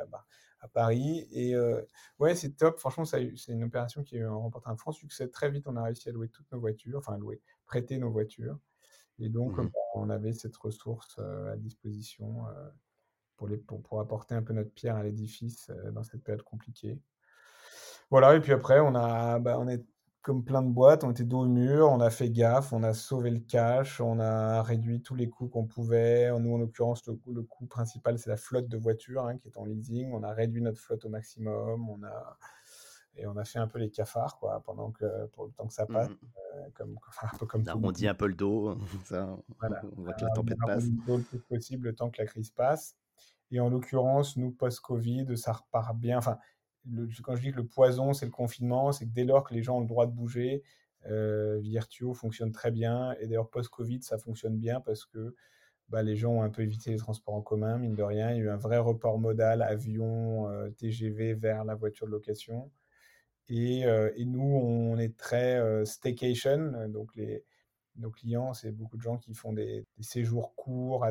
à 0.62 0.68
Paris 0.68 1.28
et 1.32 1.54
heu, 1.56 1.86
Ouais, 2.20 2.36
c'est 2.36 2.52
top. 2.58 2.80
Franchement, 2.80 3.06
c'est 3.06 3.32
une 3.48 3.64
opération 3.64 4.04
qui 4.04 4.20
a 4.20 4.30
remporté 4.32 4.70
un 4.70 4.76
franc 4.78 4.92
succès. 4.92 5.30
Très 5.30 5.50
vite, 5.52 5.68
on 5.68 5.76
a 5.76 5.84
réussi 5.84 6.10
à 6.10 6.12
louer 6.12 6.30
toutes 6.30 6.52
nos 6.52 6.60
voitures, 6.60 7.00
enfin 7.00 7.14
à 7.14 7.18
louer, 7.18 7.42
prêter 7.66 7.98
nos 8.00 8.12
voitures 8.12 8.60
et 9.20 9.30
donc, 9.30 9.56
Mmh 9.56 9.70
bah, 9.74 9.80
on 9.96 10.10
avait 10.10 10.34
cette 10.34 10.58
ressource, 10.58 11.20
à 11.20 11.58
disposition, 11.58 12.46
pour 13.38 13.48
les 13.48 13.58
pour 13.58 13.82
pour 13.82 14.00
apporter 14.02 14.36
un 14.36 14.44
peu 14.44 14.54
notre 14.54 14.74
pierre 14.74 14.96
à 14.98 15.04
l'édifice, 15.04 15.72
dans 15.94 16.04
cette 16.04 16.24
période 16.24 16.44
compliquée. 16.44 17.00
Voilà 18.12 18.36
et 18.36 18.40
puis 18.42 18.54
après 18.54 18.80
on 18.80 18.96
a 18.96 19.40
bah, 19.40 19.58
on 19.60 19.68
est 19.68 19.86
comme 20.22 20.44
plein 20.44 20.62
de 20.62 20.70
boîtes, 20.70 21.04
on 21.04 21.12
était 21.12 21.24
dos 21.24 21.42
au 21.42 21.48
mur, 21.48 21.90
on 21.90 22.02
a 22.02 22.10
fait 22.10 22.30
gaffe, 22.30 22.74
on 22.74 22.84
a 22.84 22.94
sauvé 22.94 23.30
le 23.32 23.40
cash, 23.40 24.02
on 24.02 24.20
a 24.20 24.62
réduit 24.64 25.02
tous 25.02 25.16
les 25.16 25.30
coûts 25.30 25.48
qu'on 25.48 25.66
pouvait. 25.66 26.30
Nous, 26.40 26.54
en 26.54 26.58
l'occurrence, 26.58 27.06
le 27.08 27.14
coût 27.16 27.34
le 27.34 27.42
coût 27.44 27.66
principal, 27.68 28.20
c'est 28.20 28.30
la 28.30 28.36
flotte 28.38 28.68
de 28.68 28.78
voitures, 28.78 29.26
hein, 29.26 29.38
qui 29.38 29.48
est 29.48 29.58
en 29.58 29.66
leasing. 29.66 30.12
On 30.14 30.22
a 30.24 30.34
réduit 30.34 30.62
notre 30.62 30.80
flotte 30.82 31.06
au 31.06 31.10
maximum, 31.10 31.90
on 31.90 32.04
a 32.04 32.38
et 33.16 33.26
on 33.28 33.38
a 33.38 33.46
fait 33.46 33.60
un 33.60 33.68
peu 33.68 33.80
les 33.80 33.90
cafards, 33.92 34.38
quoi, 34.40 34.62
pendant 34.64 34.92
que 34.92 35.28
pour 35.28 35.46
le 35.46 35.52
temps 35.54 35.68
que 35.68 35.74
ça 35.74 35.86
Mmh 35.88 35.96
passe, 35.96 36.10
mh. 36.10 36.16
heu, 36.58 36.72
comme 36.76 36.98
enfin, 37.10 37.28
un 37.34 37.38
peu 37.38 37.46
comme 37.46 37.64
On 37.74 37.80
monde. 37.80 37.98
un 38.08 38.14
peu 38.16 38.28
le 38.28 38.34
dos, 38.36 38.78
ça, 39.06 39.38
Voilà, 39.60 39.86
on 39.98 40.04
voit 40.04 40.14
que 40.14 40.24
la 40.26 40.32
tempête 40.32 40.58
a 40.64 40.66
passe. 40.66 40.92
le 40.92 40.92
dos 41.06 41.18
le 41.18 41.24
plus 41.24 41.40
possible 41.42 41.88
le 41.88 41.96
temps 41.96 42.10
que 42.10 42.22
la 42.22 42.28
crise 42.28 42.50
passe 42.52 42.98
et 43.52 43.60
en 43.60 43.70
l'occurrence, 43.70 44.38
nous, 44.38 44.52
post-covid, 44.52 45.38
ça 45.38 45.54
repart 45.54 45.96
bien. 45.98 46.18
Enfin, 46.20 46.38
quand 47.24 47.36
je 47.36 47.42
dis 47.42 47.52
que 47.52 47.58
le 47.58 47.68
poison, 47.68 48.14
c'est 48.14 48.26
le 48.26 48.32
confinement, 48.32 48.92
c'est 48.92 49.06
que 49.06 49.12
dès 49.14 49.24
lors 49.26 49.44
que 49.48 49.54
les 49.54 49.64
gens 49.64 49.78
ont 49.78 49.82
le 49.82 49.88
droit 49.88 50.08
de 50.08 50.12
bouger, 50.14 50.64
heu, 51.10 51.58
Virtuo 51.60 52.14
fonctionne 52.14 52.52
très 52.52 52.72
bien. 52.72 53.14
Et 53.20 53.28
d'ailleurs 53.28 53.50
post-covid, 53.50 54.02
ça 54.04 54.18
fonctionne 54.18 54.58
bien 54.58 54.82
parce 54.82 55.06
que, 55.06 55.36
bah, 55.90 56.04
les 56.04 56.16
gens 56.18 56.34
ont 56.34 56.44
un 56.44 56.50
peu 56.52 56.64
évité 56.64 56.92
les 56.92 56.98
transports 56.98 57.36
en 57.36 57.42
commun, 57.44 57.78
mine 57.80 57.96
de 57.96 58.04
rien. 58.04 58.32
Il 58.32 58.38
y 58.38 58.42
a 58.42 58.44
eu 58.46 58.50
un 58.50 58.58
vrai 58.58 58.78
report 58.80 59.20
modal 59.20 59.62
avion, 59.64 60.50
heu, 60.52 60.72
TGV 60.74 61.34
vers 61.36 61.66
la 61.66 61.76
voiture 61.76 62.08
de 62.08 62.12
location. 62.14 62.72
Et 63.50 63.82
et 64.16 64.26
nous, 64.26 64.42
on 64.44 64.98
est 64.98 65.18
très, 65.18 65.60
heu, 65.60 65.86
staycation, 65.86 66.88
donc 66.90 67.16
les 67.16 67.44
nos 67.98 68.12
clients, 68.12 68.54
c'est 68.54 68.72
beaucoup 68.72 68.96
de 68.98 69.02
gens 69.02 69.18
qui 69.18 69.34
font 69.34 69.52
des 69.54 69.86
séjours 70.02 70.56
courts 70.56 71.06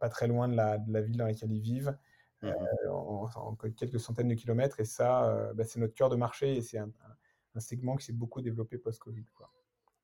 pas 0.00 0.08
très 0.08 0.26
loin 0.28 0.48
de 0.48 0.56
la 0.56 0.78
ville 1.02 1.16
dans 1.18 1.26
laquelle 1.26 1.52
ils 1.52 1.60
vivent, 1.60 1.96
Mmh 2.44 2.52
mh. 2.60 2.68
heu, 2.86 2.90
en 2.90 3.28
en 3.36 3.56
quelques 3.56 4.00
centaines 4.00 4.28
de 4.28 4.34
kilomètres 4.34 4.80
et 4.80 4.84
ça, 4.84 5.50
heu, 5.50 5.54
bah, 5.54 5.64
c'est 5.64 5.80
notre 5.80 5.94
cœur 5.94 6.10
de 6.10 6.16
marché 6.16 6.56
et 6.56 6.62
c'est 6.62 6.78
un 6.78 6.92
segment 7.60 7.96
qui 7.96 8.06
s'est 8.06 8.12
beaucoup 8.12 8.42
développé 8.42 8.78
post-covid. 8.78 9.24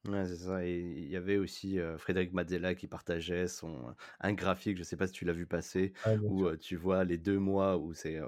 Ouais, 0.08 0.24
c'est 0.26 0.36
ça 0.36 0.64
et 0.64 0.78
il 0.80 1.08
y 1.10 1.16
avait 1.16 1.36
aussi, 1.36 1.78
heu, 1.78 1.98
Frédéric 1.98 2.32
Mazzella 2.32 2.74
qui 2.74 2.86
partageait 2.88 3.46
son 3.48 3.94
un 4.20 4.32
graphique, 4.32 4.78
je 4.78 4.82
sais 4.82 4.96
pas 4.96 5.06
si 5.06 5.12
tu 5.12 5.26
l'as 5.26 5.34
vu 5.34 5.46
passer, 5.46 5.92
où, 6.26 6.56
tu 6.56 6.76
vois 6.76 7.04
les 7.04 7.18
2 7.18 7.38
mois 7.38 7.76
où 7.76 7.92
c'est, 7.92 8.18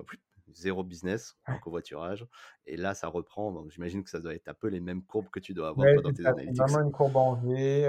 0 0.48 0.84
business 0.84 1.38
en 1.46 1.58
covoiturage 1.58 2.26
et 2.66 2.76
là 2.76 2.94
ça 2.94 3.06
reprend 3.08 3.52
donc 3.52 3.70
j'imagine 3.70 4.04
que 4.04 4.10
ça 4.10 4.20
doit 4.20 4.34
être 4.34 4.48
un 4.48 4.54
peu 4.54 4.68
les 4.68 4.80
mêmes 4.80 5.02
courbes 5.02 5.30
que 5.30 5.40
tu 5.40 5.54
dois 5.54 5.68
avoir 5.68 5.86
Ouais, 5.86 5.94
toi 5.94 6.02
dans 6.02 6.12
tes 6.12 6.26
analytics. 6.26 6.68
vraiment 6.68 6.80
une 6.80 6.92
courbe 6.92 7.16
en 7.16 7.34
V, 7.34 7.84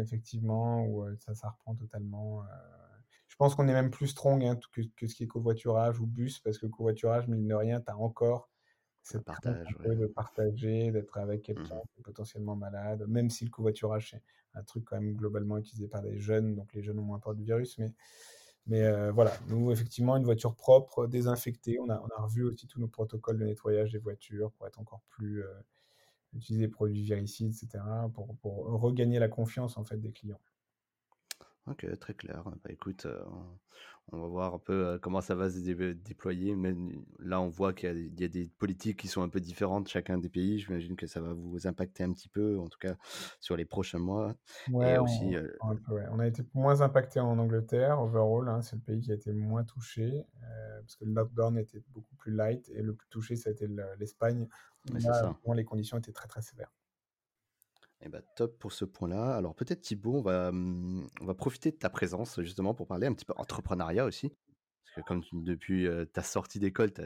effectivement, 0.00 0.84
où, 0.84 1.04
ça 1.16 1.32
ça 1.34 1.50
reprend 1.50 1.76
totalement, 1.76 2.42
Je 3.34 3.36
pense 3.38 3.56
qu'on 3.56 3.66
est 3.66 3.72
même 3.72 3.90
plus 3.90 4.06
strong 4.06 4.44
hein, 4.44 4.56
que, 4.70 4.82
que, 4.94 5.08
ce 5.08 5.16
qui 5.16 5.24
est 5.24 5.26
covoiturage 5.26 5.98
ou 5.98 6.06
bus, 6.06 6.38
parce 6.38 6.56
que 6.56 6.66
covoiturage, 6.66 7.26
mine 7.26 7.48
de 7.48 7.54
rien, 7.54 7.80
tu 7.80 7.90
as 7.90 7.98
encore 7.98 8.48
cette 9.02 9.24
partage, 9.24 9.76
ouais. 9.80 9.96
de 9.96 10.06
partager, 10.06 10.92
d'être 10.92 11.18
avec 11.18 11.42
quelqu'un 11.42 11.62
mmh 11.62 11.82
qui 11.92 12.00
est 12.00 12.02
potentiellement 12.04 12.54
malade, 12.54 13.04
même 13.08 13.30
si 13.30 13.44
le 13.44 13.50
covoiturage, 13.50 14.10
c'est 14.12 14.22
un 14.56 14.62
truc 14.62 14.84
quand 14.84 15.00
même 15.00 15.16
globalement 15.16 15.58
utilisé 15.58 15.88
par 15.88 16.00
des 16.00 16.16
jeunes, 16.16 16.54
donc 16.54 16.72
les 16.74 16.82
jeunes 16.82 17.00
ont 17.00 17.04
moins 17.04 17.18
peur 17.18 17.34
du 17.34 17.42
virus, 17.42 17.76
mais 17.78 17.92
mais 18.66 18.82
euh, 18.82 19.10
voilà, 19.12 19.36
nous, 19.48 19.72
effectivement, 19.72 20.16
une 20.16 20.24
voiture 20.24 20.54
propre, 20.54 21.06
désinfectée. 21.06 21.78
On 21.80 21.90
a, 21.90 22.00
on 22.00 22.08
a 22.18 22.22
revu 22.22 22.44
aussi 22.44 22.66
tous 22.66 22.80
nos 22.80 22.88
protocoles 22.88 23.38
de 23.38 23.44
nettoyage 23.44 23.92
des 23.92 23.98
voitures 23.98 24.52
pour 24.52 24.66
être 24.66 24.78
encore 24.78 25.02
plus. 25.10 25.42
Euh, 25.42 25.52
utiliser 26.36 26.66
des 26.66 26.70
produits 26.70 27.02
viricides, 27.02 27.52
etc., 27.52 27.82
pour, 28.12 28.36
pour, 28.36 28.80
regagner 28.80 29.18
la 29.18 29.28
confiance 29.28 29.76
en 29.76 29.84
fait 29.84 29.96
des 29.96 30.12
clients. 30.12 30.40
Ok, 31.66 31.86
très 31.98 32.14
clair. 32.14 32.42
Bah, 32.44 32.70
écoute, 32.70 33.06
euh, 33.06 33.24
on 34.12 34.18
va 34.18 34.26
voir 34.26 34.54
un 34.54 34.58
peu 34.58 34.98
comment 35.00 35.22
ça 35.22 35.34
va 35.34 35.48
se 35.48 35.58
déployer. 35.60 36.54
Mais 36.56 36.74
là, 37.18 37.40
on 37.40 37.48
voit 37.48 37.72
qu'il 37.72 38.12
y, 38.20 38.24
a 38.24 38.28
des 38.28 38.50
politiques 38.58 38.98
qui 38.98 39.08
sont 39.08 39.22
un 39.22 39.30
peu 39.30 39.40
différentes 39.40 39.88
chacun 39.88 40.18
des 40.18 40.28
pays. 40.28 40.58
J'imagine 40.58 40.94
que 40.94 41.06
ça 41.06 41.22
va 41.22 41.32
vous 41.32 41.66
impacter 41.66 42.04
un 42.04 42.12
petit 42.12 42.28
peu, 42.28 42.58
en 42.58 42.68
tout 42.68 42.78
cas 42.78 42.96
sur 43.40 43.56
les 43.56 43.64
prochains 43.64 43.98
mois. 43.98 44.34
Ouais, 44.70 44.98
aussi, 44.98 45.36
on, 45.62 45.78
on, 46.10 46.18
a 46.18 46.26
été 46.26 46.42
moins 46.52 46.82
impacté 46.82 47.18
en 47.20 47.38
Angleterre, 47.38 48.00
overall. 48.02 48.48
Hein, 48.48 48.60
c'est 48.60 48.76
le 48.76 48.82
pays 48.82 49.00
qui 49.00 49.10
a 49.10 49.14
été 49.14 49.32
moins 49.32 49.64
touché, 49.64 50.26
parce 50.80 50.96
que 50.96 51.06
le 51.06 51.14
lockdown 51.14 51.56
était 51.56 51.82
beaucoup 51.92 52.14
plus 52.16 52.32
light. 52.32 52.68
Et 52.74 52.82
le 52.82 52.94
plus 52.94 53.08
touché, 53.08 53.36
ça 53.36 53.48
a 53.48 53.52
été 53.52 53.66
l'Espagne. 53.98 54.48
Où 55.44 55.52
les 55.54 55.64
conditions 55.64 55.96
étaient 55.96 56.12
très, 56.12 56.28
très 56.28 56.42
sévères. 56.42 56.70
Eh 58.04 58.10
ben, 58.10 58.22
top 58.36 58.58
pour 58.58 58.72
ce 58.72 58.84
point-là. 58.84 59.34
Alors 59.34 59.54
peut-être 59.54 59.80
Thibaut, 59.80 60.18
on 60.18 60.22
va, 60.22 60.52
mmh, 60.52 61.08
on 61.22 61.24
va 61.24 61.34
profiter 61.34 61.70
de 61.70 61.76
ta 61.76 61.88
présence 61.88 62.40
justement 62.42 62.74
pour 62.74 62.86
parler 62.86 63.06
un 63.06 63.14
petit 63.14 63.24
peu 63.24 63.32
entrepreneuriat 63.36 64.04
aussi. 64.04 64.30
Parce 64.84 64.96
que 64.96 65.00
comme 65.08 65.22
depuis 65.32 65.88
ta 66.12 66.22
sortie 66.22 66.58
d'école, 66.58 66.92
tu 66.92 67.02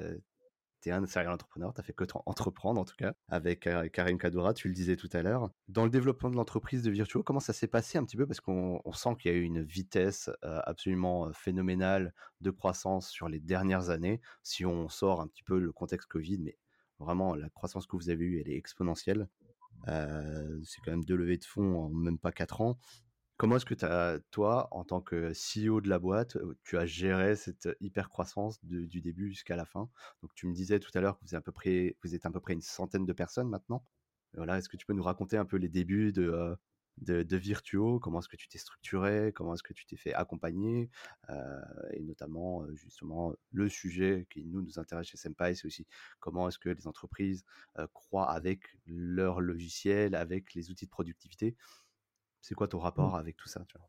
es 0.89 0.91
un 0.91 1.07
serial 1.07 1.33
entrepreneur, 1.33 1.73
tu 1.73 1.83
fait 1.83 1.93
que 1.93 2.05
entreprendre 2.27 2.81
en 2.81 2.85
tout 2.85 2.97
cas, 2.97 3.15
avec 3.29 3.69
Karim 3.93 4.19
Kadoura, 4.19 4.53
tu 4.55 4.67
le 4.69 4.75
disais 4.75 4.97
tout 4.97 5.09
à 5.13 5.23
l'heure. 5.23 5.51
Dans 5.69 5.85
le 5.85 5.91
développement 5.91 6.31
de 6.31 6.37
l'entreprise 6.37 6.83
de 6.83 6.91
Virtuo, 6.91 7.23
comment 7.23 7.41
ça 7.41 7.53
s'est 7.53 7.69
passé 7.69 7.97
un 7.97 8.05
petit 8.05 8.17
peu? 8.17 8.27
Parce 8.27 8.41
qu'on 8.41 8.83
sent 8.93 9.11
qu'il 9.19 9.33
y 9.33 9.35
a 9.35 9.39
eu 9.39 9.43
une 9.43 9.63
vitesse 9.63 10.31
absolument 10.43 11.33
phénoménale 11.33 12.13
de 12.41 12.51
croissance 12.51 13.09
sur 13.09 13.29
les 13.29 13.41
dernières 13.41 13.89
années, 13.89 14.21
si 14.43 14.67
on 14.67 14.89
sort 14.89 15.21
un 15.21 15.29
petit 15.29 15.45
peu 15.45 15.61
le 15.61 15.73
contexte 15.73 16.09
Covid, 16.09 16.39
mais 16.41 16.59
vraiment 16.99 17.35
la 17.35 17.49
croissance 17.51 17.87
que 17.87 17.97
vous 17.97 18.11
avez 18.11 18.25
eue, 18.25 18.41
elle 18.41 18.51
est 18.51 18.57
exponentielle 18.57 19.29
c'est 19.87 20.81
quand 20.85 20.91
même 20.91 21.05
deux 21.05 21.17
levées 21.17 21.39
de 21.39 21.45
fonds 21.45 21.77
en 21.77 21.89
même 21.91 22.19
pas 22.19 22.33
quatre 22.33 22.61
ans. 22.61 22.79
Comment 23.37 23.57
est-ce 23.57 23.67
que 23.67 23.85
as, 23.85 24.19
toi, 24.33 24.67
en 24.73 24.85
tant 24.85 25.01
que 25.01 25.33
CEO 25.33 25.81
de 25.81 25.89
la 25.89 26.01
boîte, 26.01 26.37
tu 26.65 26.77
as 26.77 26.87
géré 26.87 27.37
cette 27.37 27.69
hyper 27.81 28.09
croissance 28.09 28.59
du 28.65 29.01
début 29.01 29.29
jusqu'à 29.29 29.55
la 29.55 29.65
fin? 29.65 29.89
Donc, 30.23 30.35
tu 30.35 30.47
me 30.49 30.53
disais 30.53 30.81
tout 30.81 30.91
à 30.95 31.01
l'heure 31.01 31.17
que 31.19 31.25
vous 31.25 31.35
êtes, 31.37 31.39
à 31.39 31.41
peu 31.41 31.53
près, 31.53 31.97
vous 32.03 32.17
êtes 32.17 32.27
à 32.27 32.31
peu 32.31 32.41
près 32.41 32.55
une 32.55 32.63
centaine 32.63 33.07
de 33.07 33.13
personnes 33.13 33.49
maintenant. 33.49 33.85
Voilà, 34.35 34.59
est-ce 34.59 34.69
que 34.69 34.77
tu 34.77 34.87
peux 34.87 34.93
nous 34.93 35.05
raconter 35.05 35.37
un 35.37 35.45
peu 35.45 35.57
les 35.57 35.69
débuts 35.69 36.13
de, 36.13 36.57
de, 37.03 37.23
de 37.23 37.37
Virtuo, 37.37 37.99
comment 37.99 38.21
est-ce 38.21 38.29
que 38.29 38.37
tu 38.37 38.49
t'es 38.49 38.59
structuré, 38.59 39.33
comment 39.35 39.55
est-ce 39.55 39.63
que 39.63 39.73
tu 39.73 39.87
t'es 39.87 39.97
fait 39.97 40.15
accompagner, 40.15 40.91
euh, 41.31 41.61
et 41.93 42.03
notamment 42.03 42.65
justement 42.75 43.35
le 43.53 43.69
sujet 43.69 44.27
qui 44.31 44.45
nous 44.45 44.63
nous 44.63 44.79
intéresse 44.79 45.07
chez 45.09 45.17
Senpai, 45.17 45.55
c'est 45.55 45.67
aussi 45.67 45.87
comment 46.21 46.49
est-ce 46.49 46.59
que 46.59 46.69
les 46.69 46.87
entreprises 46.87 47.45
euh, 47.79 47.87
croient 47.93 48.31
avec 48.31 48.63
leur 48.87 49.41
logiciel, 49.41 50.15
avec 50.15 50.55
les 50.55 50.71
outils 50.71 50.87
de 50.87 50.91
productivité. 50.91 51.57
C'est 52.41 52.55
quoi 52.55 52.69
ton 52.69 52.79
mmh. 52.79 52.83
rapport 52.83 53.17
avec 53.17 53.37
tout 53.37 53.49
ça 53.49 53.65
tu 53.69 53.77
vois? 53.79 53.89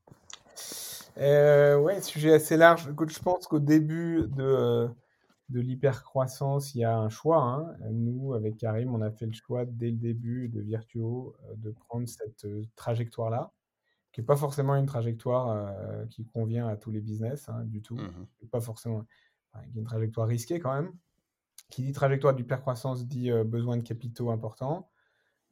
Euh, 1.18 1.78
Ouais, 1.78 2.02
sujet 2.02 2.34
assez 2.34 2.58
large. 2.58 2.90
je 3.08 3.20
pense 3.20 3.48
qu'au 3.48 3.60
début 3.60 4.28
de 4.28 4.90
de 5.50 5.60
l'hypercroissance, 5.60 6.76
il 6.76 6.80
y 6.80 6.84
a 6.84 6.96
un 6.96 7.10
choix. 7.10 7.42
Hein. 7.44 7.76
Nous, 7.92 8.34
avec 8.34 8.58
Karim, 8.58 8.94
on 8.94 9.02
a 9.02 9.12
fait 9.12 9.26
le 9.26 9.34
choix 9.34 9.66
dès 9.66 9.90
le 9.90 9.98
début 9.98 10.48
de 10.48 10.62
Virtuo 10.62 11.36
euh, 11.46 11.56
de 11.58 11.72
prendre 11.72 12.08
cette 12.08 12.46
euh, 12.46 12.64
trajectoire-là, 12.76 13.52
qui 14.12 14.22
n'est 14.22 14.26
pas 14.26 14.36
forcément 14.36 14.76
une 14.76 14.86
trajectoire 14.86 15.50
euh, 15.50 16.06
qui 16.06 16.26
convient 16.26 16.68
à 16.68 16.76
tous 16.78 16.92
les 16.92 17.02
business 17.02 17.50
hein, 17.50 17.64
du 17.66 17.82
tout. 17.82 17.96
Mmh 17.96 18.28
pas 18.52 18.62
forcément 18.62 19.06
une 19.76 19.84
trajectoire 19.84 20.28
risquée 20.28 20.60
quand 20.60 20.74
même. 20.74 20.92
Qui 21.70 21.84
dit 21.84 21.92
trajectoire 21.92 22.34
d'hypercroissance 22.34 23.06
dit 23.06 23.30
besoin 23.46 23.78
de 23.78 23.84
capitaux 23.84 24.32
importants. 24.32 24.90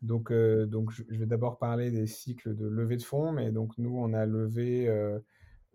Donc, 0.01 0.33
donc 0.33 0.89
je, 0.91 1.03
vais 1.11 1.27
d'abord 1.27 1.59
parler 1.59 1.91
des 1.91 2.07
cycles 2.07 2.55
de 2.55 2.65
levée 2.65 2.97
de 2.97 3.03
fonds, 3.03 3.31
mais 3.31 3.51
donc 3.51 3.77
nous, 3.77 3.95
on 3.95 4.13
a 4.13 4.25
levé 4.25 4.89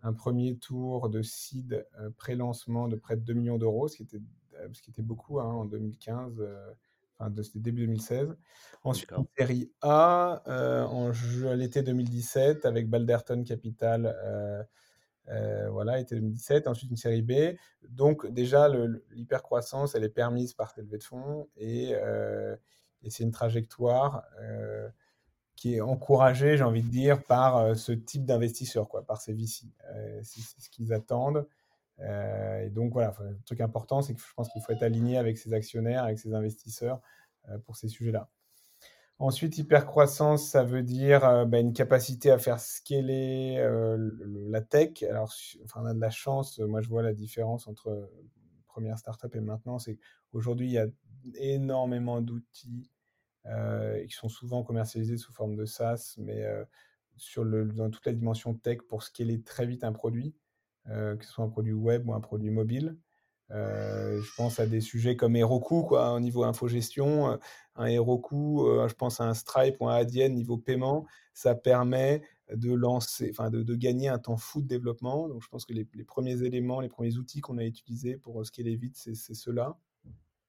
un 0.02 0.12
premier 0.12 0.56
tour 0.56 1.08
de 1.08 1.22
seed 1.22 1.86
euh, 1.98 2.10
pré-lancement 2.16 2.88
de 2.88 2.96
près 2.96 3.16
de 3.16 3.22
2 3.22 3.34
millions 3.34 3.58
d'euros, 3.58 3.88
ce, 3.88 3.96
qui 3.96 4.02
était, 4.02 4.20
euh, 4.58 4.68
ce 4.72 4.82
qui 4.82 4.90
était 4.90 5.02
beaucoup 5.02 5.40
hein, 5.40 5.44
en 5.44 5.64
2015, 5.64 6.40
euh, 6.40 6.72
enfin 7.16 7.30
de, 7.30 7.42
c'était 7.42 7.60
début 7.60 7.82
2016. 7.86 8.36
Ensuite, 8.84 9.12
une 9.12 9.26
série 9.38 9.70
A 9.80 10.42
en 10.90 11.12
l'été 11.54 11.82
2017 11.82 12.66
avec 12.66 12.88
Balderton 12.90 13.44
Capital. 13.44 14.16
voilà, 15.70 16.00
été 16.00 16.16
2017. 16.16 16.66
Ensuite, 16.66 16.90
une 16.90 16.96
série 16.96 17.22
B. 17.22 17.56
Donc, 17.88 18.26
déjà, 18.26 18.68
l'hypercroissance, 19.12 19.94
elle 19.94 20.02
est 20.02 20.08
permise 20.08 20.52
par 20.52 20.70
cette 20.70 20.84
levée 20.84 20.98
de 20.98 21.04
fonds 21.04 21.48
et, 21.56 21.92
et 23.02 23.10
c'est 23.10 23.22
une 23.22 23.30
trajectoire 23.30 24.24
qui 25.62 25.76
est 25.76 25.80
encouragé, 25.80 26.56
j'ai 26.56 26.64
envie 26.64 26.82
de 26.82 26.88
dire, 26.88 27.22
par 27.22 27.58
euh, 27.58 27.74
ce 27.74 27.92
type 27.92 28.24
d'investisseurs, 28.24 28.88
quoi, 28.88 29.06
par 29.06 29.20
ces 29.20 29.32
VC. 29.32 29.66
Euh, 29.94 30.18
c'est 30.24 30.40
ce 30.60 30.68
qu'ils 30.68 30.92
attendent. 30.92 31.46
Euh, 32.00 32.64
et 32.64 32.68
donc 32.68 32.92
voilà, 32.92 33.14
le 33.20 33.38
truc 33.46 33.60
important, 33.60 34.02
c'est 34.02 34.12
que 34.12 34.20
je 34.20 34.34
pense 34.34 34.48
qu'il 34.48 34.60
faut 34.60 34.72
être 34.72 34.82
aligné 34.82 35.18
avec 35.18 35.38
ses 35.38 35.54
actionnaires, 35.54 36.02
avec 36.02 36.18
ses 36.18 36.34
investisseurs 36.34 37.00
pour 37.64 37.76
ces 37.76 37.86
sujets-là. 37.86 38.28
Ensuite, 39.20 39.56
hypercroissance, 39.56 40.48
ça 40.48 40.64
veut 40.64 40.82
dire 40.82 41.46
bah, 41.46 41.60
une 41.60 41.72
capacité 41.72 42.32
à 42.32 42.38
faire 42.38 42.58
scaler 42.58 43.64
la 44.48 44.60
tech. 44.62 45.04
Alors, 45.04 45.32
enfin, 45.62 45.82
on 45.84 45.86
a 45.86 45.94
de 45.94 46.00
la 46.00 46.10
chance. 46.10 46.58
Moi, 46.58 46.80
je 46.80 46.88
vois 46.88 47.04
la 47.04 47.12
différence 47.12 47.68
entre 47.68 48.10
première 48.66 48.98
startup 48.98 49.32
et 49.36 49.40
maintenant. 49.40 49.78
C'est 49.78 49.96
qu'aujourd'hui, 50.32 50.66
il 50.66 50.72
y 50.72 50.78
a 50.78 50.86
énormément 51.36 52.20
d'outils 52.20 52.90
euh, 53.46 54.06
qui 54.06 54.14
sont 54.14 54.28
souvent 54.28 54.62
commercialisés 54.62 55.16
sous 55.16 55.32
forme 55.32 55.56
de 55.56 55.64
SaaS, 55.64 56.14
mais 56.18 56.44
euh, 56.44 56.64
sur 57.16 57.44
dans 57.44 57.90
toute 57.90 58.06
la 58.06 58.12
dimension 58.12 58.54
tech 58.54 58.78
pour 58.88 59.02
scaler 59.02 59.42
très 59.42 59.66
vite 59.66 59.82
un 59.82 59.92
produit, 59.92 60.32
euh, 60.88 61.16
que 61.16 61.24
ce 61.24 61.32
soit 61.32 61.44
un 61.44 61.48
produit 61.48 61.72
web 61.72 62.08
ou 62.08 62.14
un 62.14 62.20
produit 62.20 62.50
mobile. 62.50 62.96
je 63.50 64.36
pense 64.36 64.60
à 64.60 64.66
des 64.66 64.80
sujets 64.80 65.16
comme 65.16 65.34
Heroku, 65.34 65.82
quoi, 65.82 66.12
au 66.12 66.20
niveau 66.20 66.44
infogestion. 66.44 67.38
Un 67.74 67.86
Heroku, 67.86 68.64
je 68.88 68.94
pense 68.94 69.20
à 69.20 69.24
un 69.24 69.34
Stripe 69.34 69.76
ou 69.80 69.88
un 69.88 69.96
Adyen 69.96 70.30
niveau 70.30 70.56
paiement, 70.56 71.04
ça 71.34 71.56
permet 71.56 72.22
de 72.54 72.72
lancer, 72.72 73.28
enfin 73.30 73.50
de, 73.50 73.74
gagner 73.74 74.08
un 74.08 74.18
temps 74.18 74.36
fou 74.36 74.62
de 74.62 74.68
développement. 74.68 75.28
Donc 75.28 75.42
je 75.42 75.48
pense 75.48 75.64
que 75.64 75.72
les, 75.72 75.88
les 75.94 76.04
premiers 76.04 76.42
éléments, 76.44 76.80
les 76.80 76.88
premiers 76.88 77.16
outils 77.16 77.40
qu'on 77.40 77.58
a 77.58 77.64
utilisés 77.64 78.16
pour 78.16 78.46
scaler 78.46 78.76
vite, 78.76 78.96
c'est 78.96 79.34
ceux-là. 79.34 79.76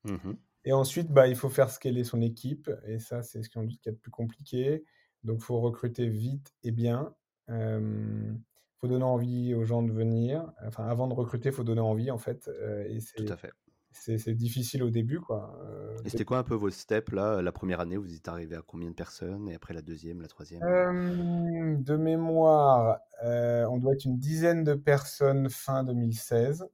Mmh 0.06 0.34
et 0.65 0.74
ensuite, 0.74 1.12
bah, 1.12 1.27
il 1.27 1.36
faut 1.36 1.50
faire 1.50 1.70
scaler 1.70 2.03
son 2.03 2.22
équipe. 2.22 2.72
Et 2.86 3.00
ça, 3.00 3.22
c'est 3.22 3.43
ce 3.43 3.50
qui 3.50 3.60
est 3.60 3.91
le 3.91 3.96
plus 3.96 4.12
compliqué. 4.12 4.84
Donc, 5.24 5.39
il 5.39 5.43
faut 5.43 5.60
recruter 5.60 6.08
vite 6.08 6.53
et 6.63 6.72
bien. 6.72 7.13
Il 7.50 8.38
faut 8.79 8.88
donner 8.88 9.03
envie 9.03 9.53
aux 9.53 9.65
gens 9.65 9.84
de 9.84 9.91
venir. 9.91 10.51
Enfin, 10.65 10.86
avant 10.86 11.08
de 11.08 11.13
recruter, 11.13 11.50
il 11.50 11.55
faut 11.55 11.63
donner 11.63 11.82
envie, 11.82 12.12
en 12.12 12.17
fait. 12.17 12.50
et 12.88 13.00
Tout 13.15 13.32
à 13.32 13.38
fait. 13.38 13.51
C'est 13.91 14.34
difficile 14.34 14.82
au 14.82 14.89
début, 14.89 15.20
quoi. 15.20 15.55
et 16.03 16.10
c'était 16.10 16.25
quoi 16.25 16.39
un 16.39 16.43
peu 16.43 16.55
vos 16.55 16.72
steps, 16.72 17.12
là? 17.12 17.43
La 17.43 17.51
première 17.51 17.79
année, 17.79 17.96
vous 17.96 18.15
êtes 18.15 18.27
arrivé 18.27 18.55
à 18.55 18.63
combien 18.65 18.89
de 18.89 18.96
personnes? 18.96 19.48
Et 19.50 19.53
après 19.53 19.75
la 19.75 19.84
deuxième, 19.84 20.20
la 20.20 20.27
troisième? 20.27 20.62
De 20.62 21.96
mémoire, 21.96 22.98
on 23.22 23.77
doit 23.77 23.93
être 23.93 24.05
une 24.05 24.17
dizaine 24.17 24.63
de 24.63 24.74
personnes 24.74 25.48
fin 25.50 25.84
2016, 25.84 26.67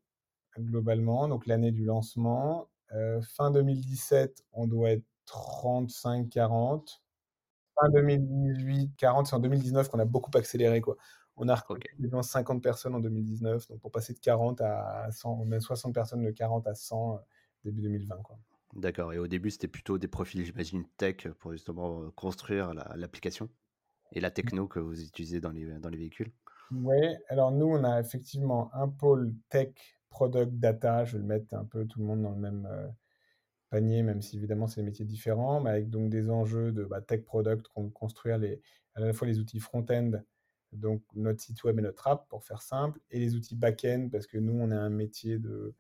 globalement. 0.58 1.28
Donc, 1.28 1.46
l'année 1.46 1.72
du 1.72 1.84
lancement. 1.84 2.69
Euh, 2.94 3.22
fin 3.22 3.52
2017, 3.52 4.44
on 4.54 4.68
doit 4.68 4.92
être 4.92 5.06
35-40. 5.28 7.02
Fin 7.80 7.90
2018, 7.90 8.96
40, 8.98 9.28
c'est 9.28 9.36
en 9.36 9.40
2019 9.40 9.90
qu'on 9.90 10.00
a 10.00 10.06
beaucoup 10.06 10.32
accéléré. 10.36 10.82
Quoi. 10.82 10.98
On 11.38 11.48
a 11.48 11.56
recruté 11.56 11.90
50 12.22 12.62
personnes 12.62 12.96
en 12.96 13.00
2019, 13.00 13.68
donc 13.68 13.80
pour 13.80 13.92
passer 13.92 14.14
de 14.14 14.20
40 14.20 14.62
à 14.62 15.10
100, 15.12 15.40
on 15.42 15.52
a 15.52 15.60
60 15.60 15.94
personnes 15.94 16.24
de 16.24 16.32
40 16.32 16.68
à 16.68 16.76
100 16.76 17.14
euh, 17.14 17.18
début 17.64 17.82
2020. 17.82 18.18
Quoi. 18.24 18.38
D'accord, 18.76 19.14
et 19.14 19.18
au 19.18 19.28
début 19.28 19.50
c'était 19.50 19.68
plutôt 19.68 19.98
des 19.98 20.08
profils, 20.08 20.46
j'imagine, 20.46 20.86
tech 20.98 21.28
pour 21.40 21.54
justement 21.54 22.12
construire 22.12 22.74
l'application 22.96 23.50
et 24.12 24.20
la 24.20 24.32
techno 24.32 24.68
que 24.68 24.80
vous 24.80 25.02
utilisez 25.02 25.40
dans 25.40 25.52
les, 25.52 25.66
dans 25.80 25.90
les 25.90 25.98
véhicules? 25.98 26.32
Oui, 26.72 26.98
alors 27.30 27.52
nous 27.52 27.66
on 27.66 27.84
a 27.84 28.00
effectivement 28.00 28.70
un 28.74 28.88
pôle 28.88 29.34
tech 29.50 29.74
product 30.10 30.54
data, 30.54 31.06
je 31.06 31.14
vais 31.14 31.20
le 31.20 31.26
mettre 31.26 31.54
un 31.56 31.66
peu 31.66 31.86
tout 31.86 32.00
le 32.00 32.06
monde 32.06 32.24
dans 32.24 32.32
le 32.32 32.40
même 32.40 32.68
euh, 32.72 32.88
panier, 33.70 34.04
même 34.04 34.22
si 34.22 34.38
évidemment 34.38 34.68
c'est 34.68 34.82
des 34.82 34.86
métiers 34.86 35.06
différents, 35.06 35.62
mais 35.62 35.70
avec 35.70 35.90
donc 35.90 36.10
des 36.10 36.30
enjeux 36.30 36.72
de 36.72 36.84
bah, 36.84 37.02
tech 37.02 37.24
product, 37.24 37.68
construire 37.94 38.38
les, 38.38 38.62
à 38.96 39.02
la 39.02 39.14
fois 39.14 39.28
les 39.28 39.40
outils 39.40 39.60
front-end 39.60 40.22
donc 40.72 41.04
notre 41.16 41.42
site 41.42 41.64
web 41.64 41.80
et 41.80 41.82
notre 41.82 42.08
app, 42.08 42.28
pour 42.30 42.44
faire 42.44 42.62
simple, 42.62 43.00
et 43.12 43.20
les 43.20 43.36
outils 43.36 43.56
back-end, 43.56 44.10
parce 44.12 44.28
que 44.28 44.38
nous, 44.38 44.54
on 44.54 44.72
a 44.72 44.76
un 44.76 44.90
métier 44.90 45.40
de, 45.40 45.74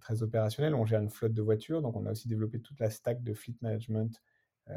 très 0.00 0.22
opérationnel, 0.22 0.74
on 0.74 0.84
gère 0.84 1.00
une 1.00 1.10
flotte 1.10 1.32
de 1.32 1.42
voitures, 1.42 1.82
donc 1.82 1.96
on 1.96 2.06
a 2.06 2.10
aussi 2.10 2.28
développé 2.28 2.60
toute 2.60 2.78
la 2.80 2.90
stack 2.90 3.22
de 3.22 3.34
fleet 3.34 3.56
management 3.62 4.22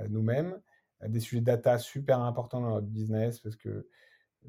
nous-mêmes. 0.10 0.60
Des 1.06 1.20
sujets 1.20 1.42
data 1.42 1.78
super 1.78 2.22
importants 2.22 2.62
dans 2.62 2.72
notre 2.72 2.88
business, 2.88 3.40
parce 3.40 3.56
que 3.56 3.88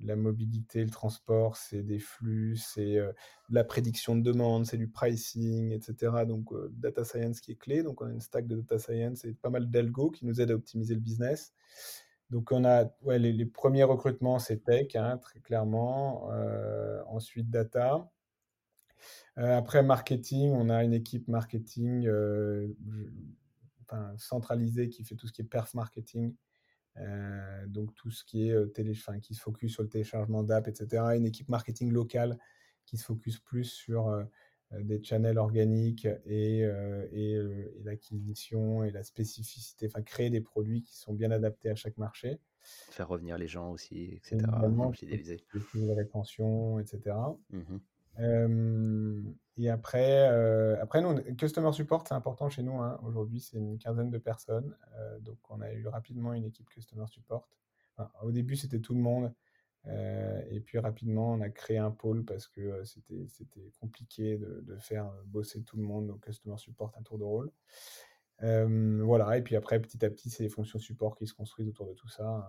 la 0.02 0.16
mobilité, 0.16 0.84
le 0.84 0.90
transport, 0.90 1.56
c'est 1.56 1.82
des 1.82 1.98
flux, 1.98 2.56
c'est 2.56 2.94
de 2.94 3.14
la 3.50 3.64
prédiction 3.64 4.16
de 4.16 4.22
demande, 4.22 4.66
c'est 4.66 4.76
du 4.76 4.88
pricing, 4.88 5.72
etc. 5.72 6.24
Donc, 6.26 6.52
data 6.72 7.04
science 7.04 7.40
qui 7.40 7.52
est 7.52 7.56
clé. 7.56 7.82
Donc, 7.82 8.02
on 8.02 8.06
a 8.06 8.10
une 8.10 8.20
stack 8.20 8.46
de 8.46 8.56
data 8.56 8.78
science 8.78 9.24
et 9.24 9.34
pas 9.34 9.50
mal 9.50 9.70
d'algo 9.70 10.10
qui 10.10 10.26
nous 10.26 10.40
aident 10.40 10.52
à 10.52 10.54
optimiser 10.54 10.94
le 10.94 11.00
business. 11.00 11.54
Donc, 12.30 12.52
on 12.52 12.64
a 12.64 12.86
ouais, 13.02 13.18
les, 13.18 13.46
premiers 13.46 13.84
recrutements, 13.84 14.38
c'est 14.38 14.64
tech, 14.64 14.96
hein, 14.96 15.18
très 15.18 15.40
clairement. 15.40 16.28
ensuite, 17.08 17.50
data. 17.50 18.10
après, 19.36 19.82
marketing, 19.82 20.50
on 20.52 20.70
a 20.70 20.84
une 20.84 20.94
équipe 20.94 21.28
marketing 21.28 22.08
centralisée 24.16 24.88
qui 24.88 25.04
fait 25.04 25.14
tout 25.14 25.26
ce 25.26 25.32
qui 25.32 25.42
est 25.42 25.44
perf 25.44 25.74
marketing 25.74 26.34
euh, 26.98 27.66
donc 27.66 27.94
tout 27.94 28.10
ce 28.10 28.24
qui 28.24 28.48
est 28.48 28.52
euh, 28.52 28.66
télé, 28.66 28.92
qui 29.22 29.34
se 29.34 29.40
focus 29.40 29.72
sur 29.72 29.82
le 29.82 29.88
téléchargement 29.88 30.42
d'app, 30.42 30.68
etc. 30.68 31.02
Une 31.16 31.26
équipe 31.26 31.48
marketing 31.48 31.92
locale 31.92 32.38
qui 32.84 32.96
se 32.96 33.04
focus 33.04 33.38
plus 33.38 33.64
sur 33.64 34.08
euh, 34.08 34.24
des 34.72 35.02
channels 35.02 35.38
organiques 35.38 36.08
et, 36.24 36.60
et, 37.12 37.40
l'acquisition 37.84 38.82
et 38.82 38.90
la 38.90 39.04
spécificité, 39.04 39.86
enfin 39.86 40.02
créer 40.02 40.28
des 40.28 40.40
produits 40.40 40.82
qui 40.82 40.96
sont 40.96 41.12
bien 41.12 41.30
adaptés 41.30 41.70
à 41.70 41.76
chaque 41.76 41.98
marché. 41.98 42.40
Faire 42.62 43.06
revenir 43.06 43.38
les 43.38 43.46
gens 43.46 43.70
aussi, 43.70 44.14
etc. 44.14 44.38
Fidéliser. 44.92 45.44
La 45.74 45.94
rétention, 45.94 46.80
etc. 46.80 47.14
et 49.66 49.70
après, 49.70 50.28
euh, 50.30 50.80
après 50.80 51.00
nous, 51.00 51.20
Customer 51.34 51.72
Support, 51.72 52.04
c'est 52.06 52.14
important 52.14 52.48
chez 52.48 52.62
nous. 52.62 52.80
Hein. 52.80 53.00
Aujourd'hui, 53.02 53.40
c'est 53.40 53.56
une 53.58 53.78
quinzaine 53.78 54.10
de 54.10 54.18
personnes. 54.18 54.76
Euh, 54.94 55.18
donc, 55.18 55.38
on 55.48 55.60
a 55.60 55.72
eu 55.72 55.88
rapidement 55.88 56.32
une 56.34 56.44
équipe 56.44 56.70
Customer 56.70 57.06
Support. 57.08 57.48
au 58.22 58.30
début, 58.30 58.54
c'était 58.54 58.78
tout 58.78 58.94
le 58.94 59.00
monde. 59.00 59.34
et 60.50 60.60
puis, 60.60 60.78
rapidement, 60.78 61.32
on 61.32 61.40
a 61.40 61.48
créé 61.48 61.78
un 61.78 61.90
pôle 61.90 62.24
parce 62.24 62.46
que 62.46 62.84
c'était 62.84 63.26
c'était 63.26 63.72
compliqué 63.80 64.38
de, 64.38 64.60
de, 64.60 64.76
faire 64.78 65.10
bosser 65.24 65.64
tout 65.64 65.76
le 65.76 65.82
monde 65.82 66.10
au 66.10 66.16
Customer 66.18 66.58
Support 66.58 66.92
un 66.96 67.02
tour 67.02 67.18
de 67.18 67.24
rôle. 67.24 67.50
voilà. 68.40 69.36
Et 69.36 69.42
puis 69.42 69.56
après, 69.56 69.80
petit 69.80 70.04
à 70.04 70.10
petit, 70.10 70.30
c'est 70.30 70.44
les 70.44 70.48
fonctions 70.48 70.78
support 70.78 71.16
qui 71.16 71.26
se 71.26 71.34
construisent 71.34 71.68
autour 71.68 71.88
de 71.88 71.94
tout 71.94 72.08
ça. 72.08 72.28
Hein. 72.28 72.46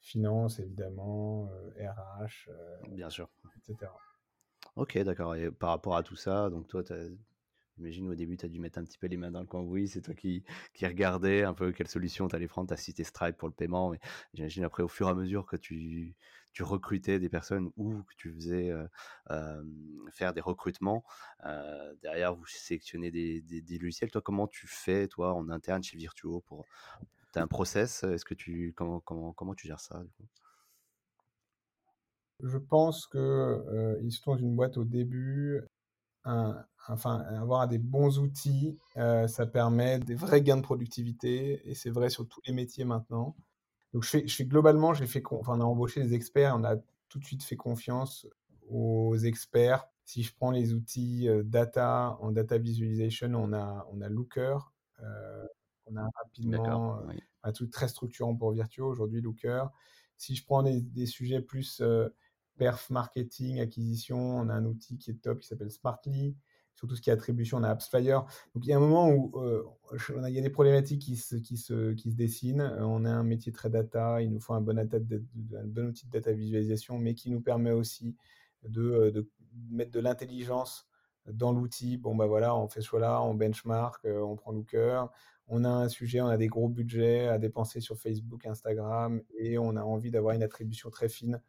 Finance, 0.00 0.60
évidemment, 0.60 1.50
RH, 1.80 2.48
Bien 2.90 3.10
sûr. 3.10 3.28
etc. 3.56 3.90
Ok, 4.78 4.96
d'accord. 4.98 5.34
Et 5.34 5.50
par 5.50 5.70
rapport 5.70 5.96
à 5.96 6.04
tout 6.04 6.14
ça, 6.14 6.50
donc 6.50 6.68
toi, 6.68 6.84
j'imagine 7.76 8.08
au 8.08 8.14
début, 8.14 8.36
tu 8.36 8.46
as 8.46 8.48
dû 8.48 8.60
mettre 8.60 8.78
un 8.78 8.84
petit 8.84 8.96
peu 8.96 9.08
les 9.08 9.16
mains 9.16 9.32
dans 9.32 9.40
le 9.40 9.46
cambouis. 9.46 9.88
C'est 9.88 10.02
toi 10.02 10.14
qui, 10.14 10.44
qui 10.72 10.86
regardais 10.86 11.42
un 11.42 11.52
peu 11.52 11.72
quelle 11.72 11.88
solution 11.88 12.28
tu 12.28 12.36
allais 12.36 12.46
prendre. 12.46 12.68
Tu 12.68 12.74
as 12.74 12.76
cité 12.76 13.02
Stripe 13.02 13.36
pour 13.36 13.48
le 13.48 13.54
paiement. 13.54 13.92
J'imagine 14.34 14.62
après, 14.62 14.84
au 14.84 14.88
fur 14.88 15.08
et 15.08 15.10
à 15.10 15.14
mesure 15.14 15.46
que 15.46 15.56
tu, 15.56 16.14
tu 16.52 16.62
recrutais 16.62 17.18
des 17.18 17.28
personnes 17.28 17.72
ou 17.76 18.04
que 18.04 18.14
tu 18.16 18.32
faisais 18.32 18.72
faire 20.12 20.32
des 20.32 20.40
recrutements, 20.40 21.02
derrière, 22.00 22.36
vous 22.36 22.46
sélectionnez 22.46 23.10
des, 23.10 23.40
des, 23.42 23.78
logiciels. 23.78 24.12
Toi, 24.12 24.22
comment 24.22 24.46
tu 24.46 24.68
fais, 24.68 25.08
toi, 25.08 25.34
en 25.34 25.48
interne 25.50 25.82
chez 25.82 25.96
Virtuo 25.96 26.40
pour... 26.42 26.66
Tu 27.32 27.40
as 27.40 27.42
un 27.42 27.48
process 27.48 28.04
Est-ce 28.04 28.24
que 28.24 28.34
tu 28.34 28.72
comment, 28.76 29.00
comment, 29.00 29.32
comment 29.32 29.56
tu 29.56 29.66
gères 29.66 29.80
ça 29.80 30.04
je 32.42 32.58
pense 32.58 33.06
que 33.06 33.18
euh, 33.18 33.98
ils 34.02 34.12
sont 34.12 34.32
dans 34.32 34.38
une 34.38 34.54
boîte 34.54 34.76
au 34.76 34.84
début. 34.84 35.62
enfin, 36.24 37.20
avoir 37.40 37.68
des 37.68 37.78
bons 37.78 38.18
outils, 38.18 38.78
euh, 38.96 39.26
ça 39.28 39.46
permet 39.46 39.98
des 39.98 40.14
vrais 40.14 40.42
gains 40.42 40.56
de 40.58 40.62
productivité 40.62 41.62
et 41.68 41.74
c'est 41.74 41.90
vrai 41.90 42.10
sur 42.10 42.28
tous 42.28 42.40
les 42.46 42.52
métiers 42.52 42.84
maintenant. 42.84 43.36
Donc, 43.94 44.04
je 44.04 44.10
fais, 44.10 44.28
je 44.28 44.36
fais 44.36 44.44
globalement, 44.44 44.94
j'ai 44.94 45.06
fait, 45.06 45.22
enfin, 45.32 45.56
on 45.58 45.60
a 45.60 45.64
embauché 45.64 46.02
des 46.02 46.14
experts, 46.14 46.54
on 46.56 46.64
a 46.64 46.76
tout 47.08 47.18
de 47.18 47.24
suite 47.24 47.42
fait 47.42 47.56
confiance 47.56 48.26
aux 48.68 49.16
experts. 49.16 49.88
Si 50.04 50.22
je 50.22 50.34
prends 50.34 50.50
les 50.50 50.74
outils 50.74 51.28
euh, 51.28 51.42
data 51.42 52.18
en 52.20 52.32
data 52.32 52.58
visualization, 52.58 53.34
on 53.34 53.52
a, 53.52 53.86
on 53.92 54.00
a 54.02 54.08
Looker. 54.08 54.58
on 55.86 55.96
a 55.96 56.08
rapidement 56.22 57.00
un 57.42 57.52
truc 57.52 57.70
très 57.70 57.88
structurant 57.88 58.36
pour 58.36 58.52
Virtuo 58.52 58.86
aujourd'hui, 58.86 59.22
Looker. 59.22 59.64
Si 60.18 60.34
je 60.34 60.44
prends 60.44 60.62
des, 60.62 60.80
des 60.82 61.06
sujets 61.06 61.40
plus 61.40 61.80
perf 62.58 62.90
marketing, 62.90 63.60
acquisition, 63.60 64.18
on 64.18 64.48
a 64.48 64.54
un 64.54 64.66
outil 64.66 64.98
qui 64.98 65.10
est 65.10 65.22
top 65.22 65.40
qui 65.40 65.46
s'appelle 65.46 65.70
Smartly. 65.70 66.36
Sur 66.74 66.86
tout 66.86 66.94
ce 66.94 67.02
qui 67.02 67.10
est 67.10 67.12
attribution, 67.12 67.58
on 67.58 67.64
a 67.64 67.70
AppsFlyer. 67.70 68.20
Donc 68.54 68.64
il 68.64 68.68
y 68.68 68.72
a 68.72 68.76
un 68.76 68.80
moment 68.80 69.10
où 69.10 69.32
euh, 69.42 69.64
il 70.28 70.32
y 70.32 70.38
a 70.38 70.42
des 70.42 70.50
problématiques 70.50 71.02
qui 71.02 71.16
se, 71.16 71.34
qui 71.34 71.56
se, 71.56 71.92
qui 71.92 72.12
se 72.12 72.16
dessinent. 72.16 72.60
Euh, 72.60 72.86
on 72.86 73.04
a 73.04 73.10
un 73.10 73.24
métier 73.24 73.50
très 73.50 73.68
data, 73.68 74.22
il 74.22 74.30
nous 74.30 74.38
faut 74.38 74.54
un 74.54 74.60
bon, 74.60 74.78
outil 74.78 76.06
de 76.06 76.10
data 76.12 76.32
visualisation, 76.32 76.96
mais 76.96 77.14
qui 77.14 77.32
nous 77.32 77.40
permet 77.40 77.72
aussi 77.72 78.14
de, 78.62 78.82
euh, 78.82 79.10
de 79.10 79.28
mettre 79.70 79.90
de 79.90 79.98
l'intelligence 79.98 80.86
dans 81.26 81.52
l'outil. 81.52 81.96
Bon, 81.96 82.14
bah 82.14 82.26
voilà, 82.26 82.54
on 82.54 82.68
fait 82.68 82.80
ce 82.80 82.86
choix-là, 82.86 83.22
on 83.22 83.34
benchmark, 83.34 84.04
on 84.04 84.36
prend 84.36 84.52
Looker. 84.52 85.06
On 85.48 85.64
a 85.64 85.68
un 85.68 85.88
sujet, 85.88 86.20
on 86.20 86.28
a 86.28 86.36
des 86.36 86.46
gros 86.46 86.68
budgets 86.68 87.26
à 87.26 87.38
dépenser 87.38 87.80
sur 87.80 87.96
Facebook, 87.96 88.46
Instagram, 88.46 89.20
et 89.36 89.58
on 89.58 89.74
a 89.74 89.82
envie 89.82 90.12
d'avoir 90.12 90.34
une 90.36 90.44
attribution 90.44 90.90
très 90.90 91.08
fine 91.08 91.40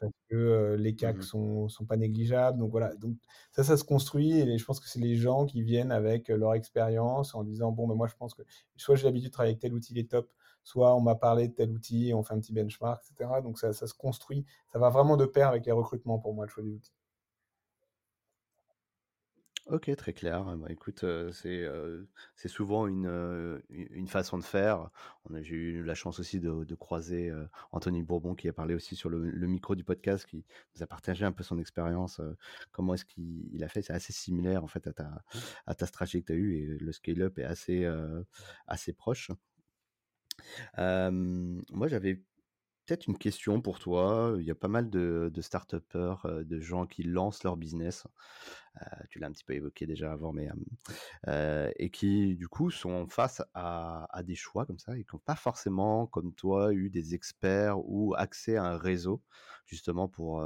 parce 0.00 0.12
que 0.28 0.76
les 0.78 0.94
CAC 0.94 1.18
mmh 1.18 1.22
sont, 1.22 1.68
sont 1.68 1.84
pas 1.84 1.96
négligeables. 1.96 2.58
Donc 2.58 2.70
voilà, 2.70 2.94
donc 2.96 3.16
ça, 3.52 3.62
ça 3.64 3.76
se 3.76 3.84
construit 3.84 4.32
et 4.40 4.58
je 4.58 4.64
pense 4.64 4.80
que 4.80 4.88
c'est 4.88 5.00
les 5.00 5.16
gens 5.16 5.46
qui 5.46 5.62
viennent 5.62 5.92
avec 5.92 6.28
leur 6.28 6.54
expérience 6.54 7.34
en 7.34 7.44
disant 7.44 7.72
bon, 7.72 7.86
ben 7.86 7.94
moi 7.94 8.08
je 8.08 8.16
pense 8.16 8.34
que 8.34 8.42
soit 8.76 8.96
j'ai 8.96 9.04
l'habitude 9.04 9.28
de 9.28 9.32
travailler 9.32 9.52
avec 9.52 9.60
tel 9.60 9.74
outil, 9.74 9.92
il 9.92 9.98
est 9.98 10.10
top, 10.10 10.30
soit 10.64 10.94
on 10.96 11.00
m'a 11.00 11.14
parlé 11.14 11.48
de 11.48 11.54
tel 11.54 11.70
outil 11.70 12.08
et 12.08 12.14
on 12.14 12.22
fait 12.22 12.34
un 12.34 12.40
petit 12.40 12.52
benchmark, 12.52 13.02
etc. 13.10 13.30
Donc 13.42 13.58
ça, 13.58 13.72
ça 13.72 13.86
se 13.86 13.94
construit, 13.94 14.44
ça 14.72 14.78
va 14.78 14.90
vraiment 14.90 15.16
de 15.16 15.26
pair 15.26 15.48
avec 15.48 15.66
les 15.66 15.72
recrutements 15.72 16.18
pour 16.18 16.34
moi, 16.34 16.46
le 16.46 16.50
choix 16.50 16.62
des 16.62 16.72
outils. 16.72 16.92
Ok, 19.70 19.94
très 19.94 20.12
clair. 20.12 20.44
Bah, 20.56 20.66
écoute, 20.68 21.04
c'est 21.32 21.64
c'est 22.34 22.48
souvent 22.48 22.88
une, 22.88 23.62
une 23.68 24.08
façon 24.08 24.36
de 24.36 24.42
faire. 24.42 24.90
On 25.24 25.34
a, 25.34 25.42
j'ai 25.42 25.54
eu 25.54 25.84
la 25.84 25.94
chance 25.94 26.18
aussi 26.18 26.40
de, 26.40 26.74
croiser 26.74 27.32
Anthony 27.70 28.02
Bourbon 28.02 28.34
qui 28.34 28.48
a 28.48 28.52
parlé 28.52 28.74
aussi 28.74 28.96
sur 28.96 29.08
le, 29.08 29.46
micro 29.46 29.76
du 29.76 29.84
podcast, 29.84 30.26
qui 30.26 30.44
nous 30.74 30.82
a 30.82 30.86
partagé 30.88 31.24
un 31.24 31.30
peu 31.30 31.44
son 31.44 31.58
expérience. 31.58 32.20
comment 32.72 32.94
est-ce 32.94 33.04
qu'il 33.04 33.62
a 33.62 33.68
fait 33.68 33.82
C'est 33.82 33.92
assez 33.92 34.12
similaire 34.12 34.64
en 34.64 34.66
fait 34.66 34.88
à 34.88 34.92
ta, 34.92 35.22
à 35.66 35.74
ta 35.76 35.86
stratégie 35.86 36.22
que 36.22 36.26
tu 36.26 36.32
as 36.32 36.36
eue 36.36 36.56
et 36.56 36.66
le 36.66 36.90
scale-up 36.92 37.38
est 37.38 37.44
assez, 37.44 37.88
assez 38.66 38.92
proche. 38.92 39.30
moi, 40.78 41.86
j'avais 41.86 42.24
peut-être 42.90 43.06
une 43.06 43.18
question 43.18 43.60
pour 43.60 43.78
toi. 43.78 44.34
Il 44.40 44.44
y 44.44 44.50
a 44.50 44.56
pas 44.56 44.66
mal 44.66 44.90
de, 44.90 45.30
de 45.32 45.40
start-upers, 45.40 46.26
de 46.44 46.60
gens 46.60 46.86
qui 46.86 47.04
lancent 47.04 47.44
leur 47.44 47.56
business. 47.56 48.04
tu 49.10 49.20
l'as 49.20 49.28
un 49.28 49.32
petit 49.32 49.44
peu 49.44 49.54
évoqué 49.54 49.86
déjà 49.86 50.10
avant, 50.10 50.32
mais 50.32 50.48
et 51.78 51.90
qui 51.90 52.34
du 52.34 52.48
coup 52.48 52.72
sont 52.72 53.06
face 53.06 53.42
à, 53.54 54.08
des 54.24 54.34
choix 54.34 54.66
comme 54.66 54.80
ça 54.80 54.98
et 54.98 55.04
qui 55.04 55.14
n'ont 55.14 55.22
pas 55.24 55.36
forcément, 55.36 56.08
comme 56.08 56.34
toi, 56.34 56.72
eu 56.72 56.90
des 56.90 57.14
experts 57.14 57.78
ou 57.88 58.14
accès 58.16 58.56
à 58.56 58.64
un 58.64 58.76
réseau 58.76 59.22
justement 59.66 60.08
pour 60.08 60.44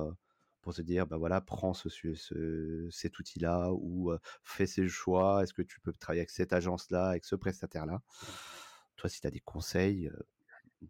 pour 0.61 0.75
se 0.75 0.83
dire 0.83 1.07
bah 1.07 1.17
voilà 1.19 1.41
prends 1.41 1.75
ce, 1.75 1.89
ce 1.89 2.89
cet 2.91 3.19
outil 3.19 3.39
là 3.39 3.71
ou 3.73 4.13
fais 4.43 4.67
ces 4.67 4.87
choix. 4.87 5.43
Est-ce 5.43 5.55
que 5.55 5.63
tu 5.63 5.81
peux 5.81 5.93
travailler 5.95 6.21
avec 6.21 6.31
cette 6.31 6.53
agence 6.53 6.91
là, 6.91 7.09
avec 7.09 7.25
ce 7.25 7.37
prestataire 7.37 7.87
là 7.87 8.03
Toi, 8.97 9.09
si 9.09 9.23
tu 9.23 9.27
as 9.27 9.31
des 9.31 9.41
conseils 9.41 10.11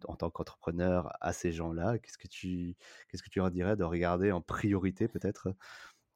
en 0.07 0.17
tant 0.17 0.31
qu'entrepreneur 0.31 1.13
à 1.21 1.33
ces 1.33 1.53
gens-là? 1.53 1.99
Qu'est-ce 1.99 2.19
que 2.19 2.29
tu 2.29 2.77
qu'est-ce 3.09 3.23
que 3.23 3.31
tu 3.31 3.39
leur 3.39 3.51
dirais 3.51 3.77
de 3.77 3.85
regarder 3.85 4.33
en 4.33 4.41
priorité 4.41 5.09
peut-être? 5.09 5.55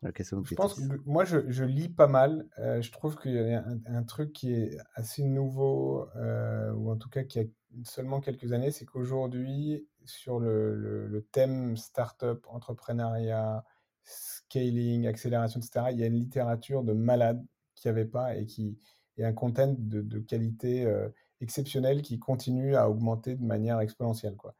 Je 0.02 0.54
pense 0.54 0.74
que 0.74 1.00
moi, 1.06 1.24
je, 1.24 1.64
lis 1.64 1.88
pas 1.88 2.06
mal. 2.06 2.48
Euh, 2.58 2.80
je 2.80 2.92
trouve 2.92 3.16
qu'il 3.16 3.32
y 3.32 3.54
a 3.54 3.64
un, 3.86 4.02
truc 4.04 4.32
qui 4.32 4.52
est 4.52 4.78
assez 4.94 5.24
nouveau, 5.24 6.08
euh, 6.14 6.72
ou 6.72 6.90
en 6.90 6.96
tout 6.96 7.08
cas 7.08 7.24
qui 7.24 7.40
a 7.40 7.44
seulement 7.82 8.20
quelques 8.20 8.52
années, 8.52 8.70
c'est 8.70 8.84
qu'aujourd'hui, 8.84 9.88
sur 10.04 10.38
le, 10.38 11.06
le, 11.06 11.22
thème 11.32 11.76
startup, 11.76 12.46
entrepreneuriat, 12.48 13.64
scaling, 14.04 15.08
accélération, 15.08 15.58
etc., 15.58 15.86
il 15.90 15.98
y 15.98 16.04
a 16.04 16.06
une 16.06 16.14
littérature 16.14 16.84
de 16.84 16.92
malade 16.92 17.44
qui 17.74 17.88
n'y 17.88 17.90
avait 17.90 18.04
pas 18.04 18.36
et 18.36 18.46
qui 18.46 18.78
est 19.16 19.24
un 19.24 19.32
content 19.32 19.74
de, 19.76 20.00
de 20.00 20.18
qualité 20.20 20.86
euh, 20.86 21.08
exceptionnel 21.40 22.02
qui 22.02 22.18
continue 22.18 22.76
à 22.76 22.88
augmenter 22.88 23.36
de 23.36 23.44
manière 23.44 23.80
exponentielle. 23.80 24.36
Quoi. 24.36 24.54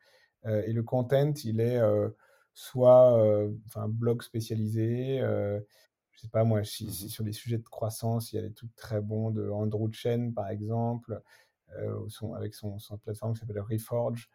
Euh, 0.47 0.63
et 0.67 0.73
le 0.73 0.83
content, 0.83 1.33
il 1.45 1.61
est 1.61 1.79
euh, 1.79 2.09
soit 2.55 3.19
euh, 3.19 3.53
un 3.75 3.89
blog 3.89 4.23
spécialisé, 4.23 5.21
je 6.11 6.21
sais 6.21 6.29
pas 6.29 6.45
moi, 6.45 6.65
si, 6.65 6.87
mmh 6.87 7.09
sur 7.09 7.25
les 7.25 7.33
sujets 7.33 7.59
de 7.59 7.69
croissance, 7.69 8.33
il 8.33 8.37
y 8.37 8.39
a 8.41 8.43
des 8.43 8.53
trucs 8.53 8.75
très 8.75 9.01
bons 9.01 9.31
de 9.31 9.49
Andrew 9.49 9.91
Chen, 9.93 10.35
par 10.35 10.49
exemple, 10.49 11.21
son, 12.09 12.35
avec 12.35 12.55
son, 12.55 12.79
son, 12.79 12.99
plateforme 12.99 13.35
qui 13.35 13.41
s'appelle 13.41 13.61
Reforge. 13.61 14.29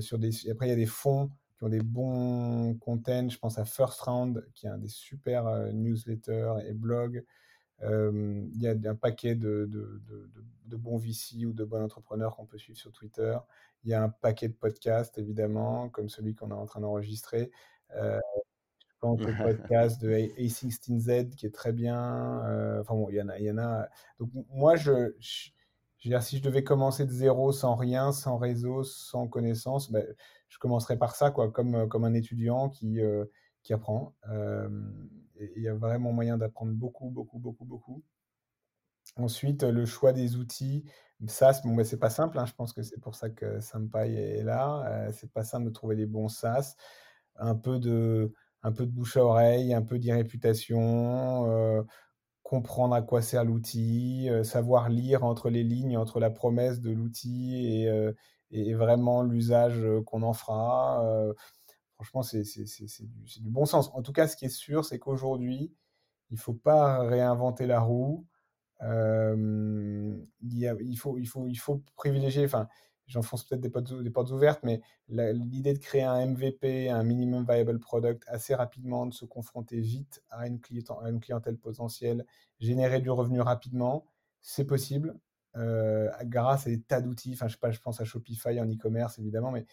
sur 0.00 0.18
des, 0.18 0.50
après, 0.50 0.66
il 0.66 0.70
y 0.70 0.72
a 0.72 0.76
des 0.76 0.86
fonds 0.86 1.30
qui 1.56 1.64
ont 1.64 1.68
des 1.68 1.82
bons 1.82 2.74
content. 2.80 3.28
Je 3.28 3.38
pense 3.38 3.58
à 3.58 3.64
First 3.64 4.00
Round, 4.00 4.44
qui 4.54 4.66
est 4.66 4.70
un 4.70 4.78
des 4.78 4.88
super 4.88 5.44
newsletters 5.72 6.54
et 6.66 6.72
blogs. 6.72 7.24
Il 7.82 8.60
y 8.60 8.66
a 8.66 8.90
un 8.90 8.94
paquet 8.94 9.34
de, 9.34 9.66
de, 9.70 10.00
de, 10.08 10.30
de, 10.66 10.76
bons 10.76 10.98
VC 10.98 11.46
ou 11.46 11.52
de 11.52 11.64
bons 11.64 11.82
entrepreneurs 11.82 12.36
qu'on 12.36 12.46
peut 12.46 12.58
suivre 12.58 12.78
sur 12.78 12.92
Twitter. 12.92 13.36
Il 13.84 13.90
y 13.90 13.94
a 13.94 14.02
un 14.02 14.08
paquet 14.08 14.48
de 14.48 14.54
podcasts, 14.54 15.18
évidemment, 15.18 15.88
comme 15.88 16.08
celui 16.08 16.34
qu'on 16.34 16.50
est 16.50 16.54
en 16.54 16.66
train 16.66 16.80
d'enregistrer. 16.80 17.50
Euh, 17.96 18.18
je 18.88 18.94
pense 19.00 19.20
au 19.20 19.44
podcast 19.44 20.02
de 20.02 20.10
A16Z 20.10 21.30
qui 21.36 21.46
est 21.46 21.54
très 21.54 21.72
bien. 21.72 22.44
Euh, 22.46 22.80
enfin 22.80 22.94
bon, 22.94 23.08
il 23.10 23.16
y 23.16 23.22
en 23.22 23.28
a. 23.28 23.38
Il 23.38 23.44
y 23.44 23.50
en 23.50 23.58
a. 23.58 23.88
Donc 24.18 24.30
moi, 24.50 24.74
je, 24.74 25.14
je, 25.20 25.50
je 25.98 26.08
veux 26.08 26.12
dire, 26.14 26.22
si 26.22 26.38
je 26.38 26.42
devais 26.42 26.64
commencer 26.64 27.06
de 27.06 27.12
zéro, 27.12 27.52
sans 27.52 27.76
rien, 27.76 28.12
sans 28.12 28.38
réseau, 28.38 28.82
sans 28.84 29.28
connaissance, 29.28 29.90
ben, 29.92 30.04
je 30.48 30.58
commencerais 30.58 30.96
par 30.96 31.14
ça, 31.14 31.30
quoi, 31.30 31.50
comme, 31.50 31.88
comme 31.88 32.04
un 32.04 32.14
étudiant 32.14 32.68
qui, 32.68 33.00
euh, 33.00 33.24
qui 33.62 33.72
apprend. 33.72 34.14
Il 35.56 35.62
y 35.62 35.68
a 35.68 35.74
vraiment 35.74 36.12
moyen 36.12 36.38
d'apprendre 36.38 36.72
beaucoup, 36.72 37.10
beaucoup, 37.10 37.38
beaucoup, 37.38 37.64
beaucoup. 37.64 38.02
Ensuite, 39.16 39.62
le 39.62 39.86
choix 39.86 40.12
des 40.12 40.36
outils. 40.36 40.84
SaaS, 41.26 41.60
bon, 41.64 41.74
ben, 41.74 41.84
c'est 41.84 41.98
pas 41.98 42.10
simple. 42.10 42.38
Hein, 42.38 42.46
je 42.46 42.52
pense 42.52 42.72
que 42.72 42.82
c'est 42.82 43.00
pour 43.00 43.14
ça 43.14 43.30
que 43.30 43.60
Sampai 43.60 44.14
est 44.14 44.44
là. 44.44 44.84
Euh, 44.86 45.12
c'est 45.12 45.32
pas 45.32 45.42
simple 45.42 45.66
de 45.66 45.70
trouver 45.70 45.96
les 45.96 46.06
bons 46.06 46.28
SaaS. 46.28 46.76
Un 47.36 47.54
peu 47.54 47.78
de, 47.78 48.32
un 48.62 48.72
peu 48.72 48.86
de 48.86 48.90
bouche 48.90 49.16
à 49.16 49.24
oreille, 49.24 49.74
un 49.74 49.82
peu 49.82 49.98
d'irréputation, 49.98 51.46
euh, 51.50 51.82
comprendre 52.42 52.94
à 52.94 53.02
quoi 53.02 53.22
sert 53.22 53.44
l'outil, 53.44 54.28
euh, 54.30 54.44
savoir 54.44 54.88
lire 54.88 55.24
entre 55.24 55.50
les 55.50 55.64
lignes, 55.64 55.96
entre 55.96 56.20
la 56.20 56.30
promesse 56.30 56.80
de 56.80 56.90
l'outil 56.90 57.82
et, 57.82 57.88
euh, 57.88 58.12
et, 58.50 58.74
vraiment 58.74 59.22
l'usage 59.22 59.84
qu'on 60.06 60.22
en 60.22 60.32
fera. 60.32 61.02
Franchement, 61.98 62.22
c'est 62.22 62.42
du, 62.42 63.40
du, 63.40 63.50
bon 63.50 63.66
sens. 63.66 63.90
En 63.92 64.02
tout 64.02 64.12
cas, 64.12 64.28
ce 64.28 64.36
qui 64.36 64.44
est 64.44 64.48
sûr, 64.48 64.84
c'est 64.84 65.00
qu'aujourd'hui, 65.00 65.74
il 66.30 66.34
ne 66.34 66.38
faut 66.38 66.54
pas 66.54 67.00
réinventer 67.00 67.66
la 67.66 67.80
roue. 67.80 68.24
Il, 68.80 68.86
faut, 70.96 71.18
il, 71.18 71.26
faut, 71.26 71.48
il 71.48 71.56
faut 71.56 71.82
privilégier, 71.96 72.44
enfin, 72.44 72.68
j'enfonce 73.08 73.44
peut-être 73.44 73.60
des 73.60 73.70
portes, 73.70 73.92
des 73.92 74.10
portes 74.10 74.30
ouvertes, 74.30 74.60
mais 74.62 74.80
l'idée 75.08 75.72
de 75.72 75.78
créer 75.78 76.04
un 76.04 76.26
MVP, 76.26 76.88
un 76.88 77.02
minimum 77.02 77.44
viable 77.44 77.80
product 77.80 78.22
assez 78.28 78.54
rapidement, 78.54 79.06
de 79.06 79.14
se 79.14 79.24
confronter 79.24 79.80
vite 79.80 80.22
à 80.30 80.46
une, 80.46 80.60
clientèle, 80.60 80.96
à 81.02 81.08
une 81.08 81.20
clientèle 81.20 81.56
potentielle, 81.56 82.24
générer 82.60 83.00
du 83.00 83.10
revenu 83.10 83.40
rapidement, 83.40 84.04
c'est 84.40 84.66
possible 84.66 85.18
euh, 85.56 86.10
grâce 86.24 86.66
à 86.66 86.70
des 86.70 86.80
tas 86.80 87.00
d'outils. 87.00 87.32
Enfin, 87.32 87.48
je 87.48 87.56
je 87.56 87.80
pense 87.80 88.00
à 88.00 88.04
Shopify 88.04 88.60
en 88.60 88.70
e-commerce 88.70 89.18
évidemment, 89.18 89.50
mais 89.50 89.66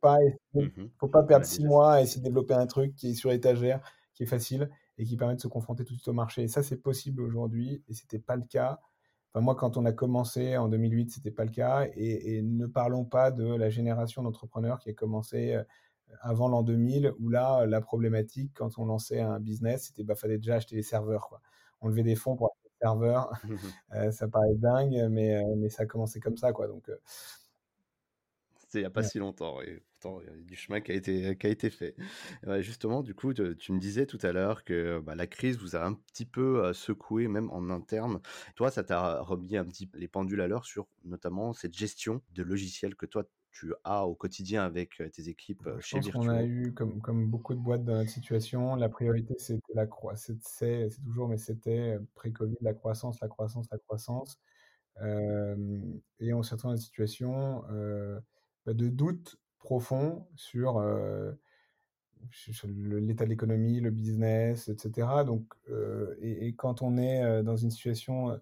pas, 0.00 0.18
essayer, 0.22 0.68
mmh 0.68 0.90
faut 0.98 1.08
pas 1.08 1.22
perdre 1.22 1.46
six 1.46 1.64
mois 1.64 1.94
à 1.94 2.02
essayer 2.02 2.20
de 2.20 2.24
développer 2.24 2.54
un 2.54 2.66
truc 2.66 2.94
qui 2.94 3.10
est 3.10 3.14
sur 3.14 3.32
étagère, 3.32 3.80
qui 4.14 4.22
est 4.22 4.26
facile 4.26 4.70
et 4.98 5.04
qui 5.04 5.16
permet 5.16 5.36
de 5.36 5.40
se 5.40 5.48
confronter 5.48 5.84
tout 5.84 5.92
de 5.94 5.98
suite 5.98 6.08
au 6.08 6.12
marché. 6.12 6.42
Et 6.42 6.48
ça, 6.48 6.62
c'est 6.62 6.78
possible 6.78 7.20
aujourd'hui 7.20 7.82
et 7.88 7.94
c'était 7.94 8.18
pas 8.18 8.36
le 8.36 8.44
cas 8.44 8.80
moi, 9.40 9.54
quand 9.54 9.76
on 9.76 9.84
a 9.84 9.92
commencé 9.92 10.56
en 10.56 10.68
2008, 10.68 11.10
ce 11.10 11.18
n'était 11.18 11.30
pas 11.30 11.44
le 11.44 11.50
cas. 11.50 11.86
Et, 11.94 12.36
et, 12.36 12.42
ne 12.42 12.66
parlons 12.66 13.04
pas 13.04 13.30
de 13.30 13.44
la 13.44 13.70
génération 13.70 14.22
d'entrepreneurs 14.22 14.78
qui 14.78 14.90
a 14.90 14.92
commencé 14.92 15.54
euh, 15.54 15.62
avant 16.20 16.48
l'an 16.48 16.62
2000, 16.62 17.12
où 17.18 17.28
là, 17.28 17.66
la 17.66 17.80
problématique, 17.80 18.52
quand 18.54 18.78
on 18.78 18.86
lançait 18.86 19.20
un 19.20 19.40
business, 19.40 19.84
c'était 19.84 19.96
qu'il 19.96 20.06
bah, 20.06 20.14
fallait 20.14 20.38
déjà 20.38 20.56
acheter 20.56 20.76
les 20.76 20.82
serveurs. 20.82 21.28
Quoi. 21.28 21.40
On 21.80 21.88
levait 21.88 22.02
des 22.02 22.14
fonds 22.14 22.36
pour 22.36 22.48
acheter 22.48 22.68
les 22.68 22.86
serveurs. 22.86 23.32
euh, 23.94 24.10
ça 24.10 24.28
paraît 24.28 24.54
dingue, 24.54 25.06
mais, 25.10 25.36
euh, 25.36 25.54
mais 25.56 25.68
ça 25.68 25.82
a 25.82 25.86
commencé 25.86 26.20
comme 26.20 26.36
ça. 26.36 26.52
Quoi. 26.52 26.68
Donc, 26.68 26.88
euh, 26.88 26.96
il 28.74 28.80
n'y 28.80 28.86
a 28.86 28.90
pas 28.90 29.00
ouais. 29.00 29.08
si 29.08 29.18
longtemps. 29.18 29.60
Et 29.62 29.82
pourtant, 29.92 30.20
il 30.20 30.26
y 30.26 30.30
a 30.30 30.36
du 30.36 30.54
chemin 30.54 30.80
qui 30.80 30.92
a 30.92 30.94
été, 30.94 31.36
qui 31.36 31.46
a 31.46 31.50
été 31.50 31.70
fait. 31.70 31.96
Justement, 32.60 33.02
du 33.02 33.14
coup, 33.14 33.32
tu, 33.32 33.56
tu, 33.56 33.72
me 33.72 33.78
disais 33.78 34.06
tout 34.06 34.18
à 34.22 34.32
l'heure 34.32 34.64
que 34.64 35.00
bah, 35.00 35.14
la 35.14 35.26
crise 35.26 35.58
vous 35.58 35.76
a 35.76 35.84
un 35.84 35.94
petit 35.94 36.26
peu 36.26 36.72
secoué, 36.72 37.28
même 37.28 37.50
en 37.50 37.70
interne. 37.70 38.20
Toi, 38.54 38.70
ça 38.70 38.84
t'a 38.84 39.20
remis 39.20 39.56
un 39.56 39.64
petit 39.64 39.88
les 39.94 40.08
pendules 40.08 40.40
à 40.40 40.48
l'heure 40.48 40.64
sur 40.64 40.86
notamment 41.04 41.52
cette 41.52 41.76
gestion 41.76 42.22
de 42.34 42.42
logiciels 42.42 42.94
que 42.96 43.06
toi, 43.06 43.24
tu 43.52 43.72
as 43.84 44.06
au 44.06 44.14
quotidien 44.14 44.64
avec 44.64 45.02
tes 45.12 45.28
équipes 45.28 45.66
Je 45.78 45.86
chez 45.86 46.00
pense 46.00 46.10
qu'on 46.10 46.28
a 46.28 46.44
eu, 46.44 46.74
comme, 46.74 47.00
comme 47.00 47.30
beaucoup 47.30 47.54
de 47.54 47.60
boîtes 47.60 47.84
dans 47.84 47.96
notre 47.96 48.10
situation, 48.10 48.76
la 48.76 48.90
priorité, 48.90 49.34
c'était 49.38 49.72
la 49.74 49.86
croissance. 49.86 50.36
C'est 50.42 50.90
toujours, 51.04 51.28
mais 51.28 51.38
c'était 51.38 51.98
pré-Covid, 52.14 52.56
la 52.60 52.74
croissance, 52.74 53.18
la 53.20 53.28
croissance, 53.28 53.66
la 53.70 53.78
croissance. 53.78 54.38
Euh, 55.02 55.80
et 56.20 56.32
on 56.32 56.42
s'est 56.42 56.54
retrouvé 56.54 56.72
dans 56.72 56.76
une 56.76 56.82
situation 56.82 57.64
euh, 57.70 58.18
de 58.74 58.88
doute 58.88 59.38
profond 59.58 60.26
sur, 60.36 60.80
l'état 62.64 63.24
de 63.24 63.30
l'économie, 63.30 63.80
le 63.80 63.90
business, 63.90 64.68
etc. 64.68 65.08
Donc, 65.26 65.44
et, 66.20 66.54
quand 66.54 66.82
on 66.82 66.96
est 66.96 67.42
dans 67.42 67.56
une 67.56 67.70
situation 67.70 68.40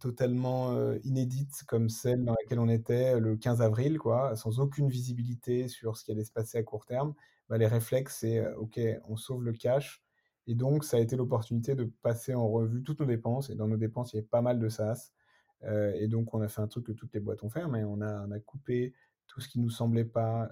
totalement 0.00 0.92
inédite 1.04 1.62
comme 1.66 1.88
celle 1.88 2.24
dans 2.24 2.34
laquelle 2.40 2.58
on 2.58 2.68
était 2.68 3.20
le 3.20 3.36
15 3.36 3.62
avril, 3.62 3.98
quoi, 3.98 4.34
sans 4.36 4.60
aucune 4.60 4.88
visibilité 4.88 5.68
sur 5.68 5.96
ce 5.96 6.04
qui 6.04 6.12
allait 6.12 6.24
se 6.24 6.32
passer 6.32 6.58
à 6.58 6.62
court 6.62 6.86
terme, 6.86 7.14
bah, 7.48 7.58
les 7.58 7.66
réflexes, 7.66 8.18
c'est 8.20 8.46
OK, 8.54 8.80
on 9.08 9.16
sauve 9.16 9.44
le 9.44 9.52
cash. 9.52 10.02
Et 10.48 10.54
donc, 10.54 10.84
ça 10.84 10.96
a 10.96 11.00
été 11.00 11.16
l'opportunité 11.16 11.74
de 11.74 11.84
passer 12.02 12.34
en 12.34 12.48
revue 12.48 12.82
toutes 12.82 13.00
nos 13.00 13.06
dépenses. 13.06 13.50
Et 13.50 13.54
dans 13.54 13.68
nos 13.68 13.76
dépenses, 13.76 14.12
il 14.12 14.16
y 14.16 14.18
avait 14.20 14.28
pas 14.28 14.42
mal 14.42 14.58
de 14.58 14.68
SaaS. 14.68 15.12
Et 15.64 16.06
donc, 16.08 16.34
on 16.34 16.40
a 16.40 16.48
fait 16.48 16.60
un 16.60 16.68
truc 16.68 16.86
que 16.86 16.92
toutes 16.92 17.12
les 17.14 17.20
boîtes 17.20 17.42
ont 17.42 17.50
fait, 17.50 17.66
mais 17.66 17.82
on 17.84 18.00
a, 18.00 18.26
on 18.26 18.30
a 18.30 18.40
coupé 18.40 18.94
tout 19.36 19.42
ce 19.42 19.48
qui 19.50 19.60
nous 19.60 19.68
semblait 19.68 20.06
pas 20.06 20.48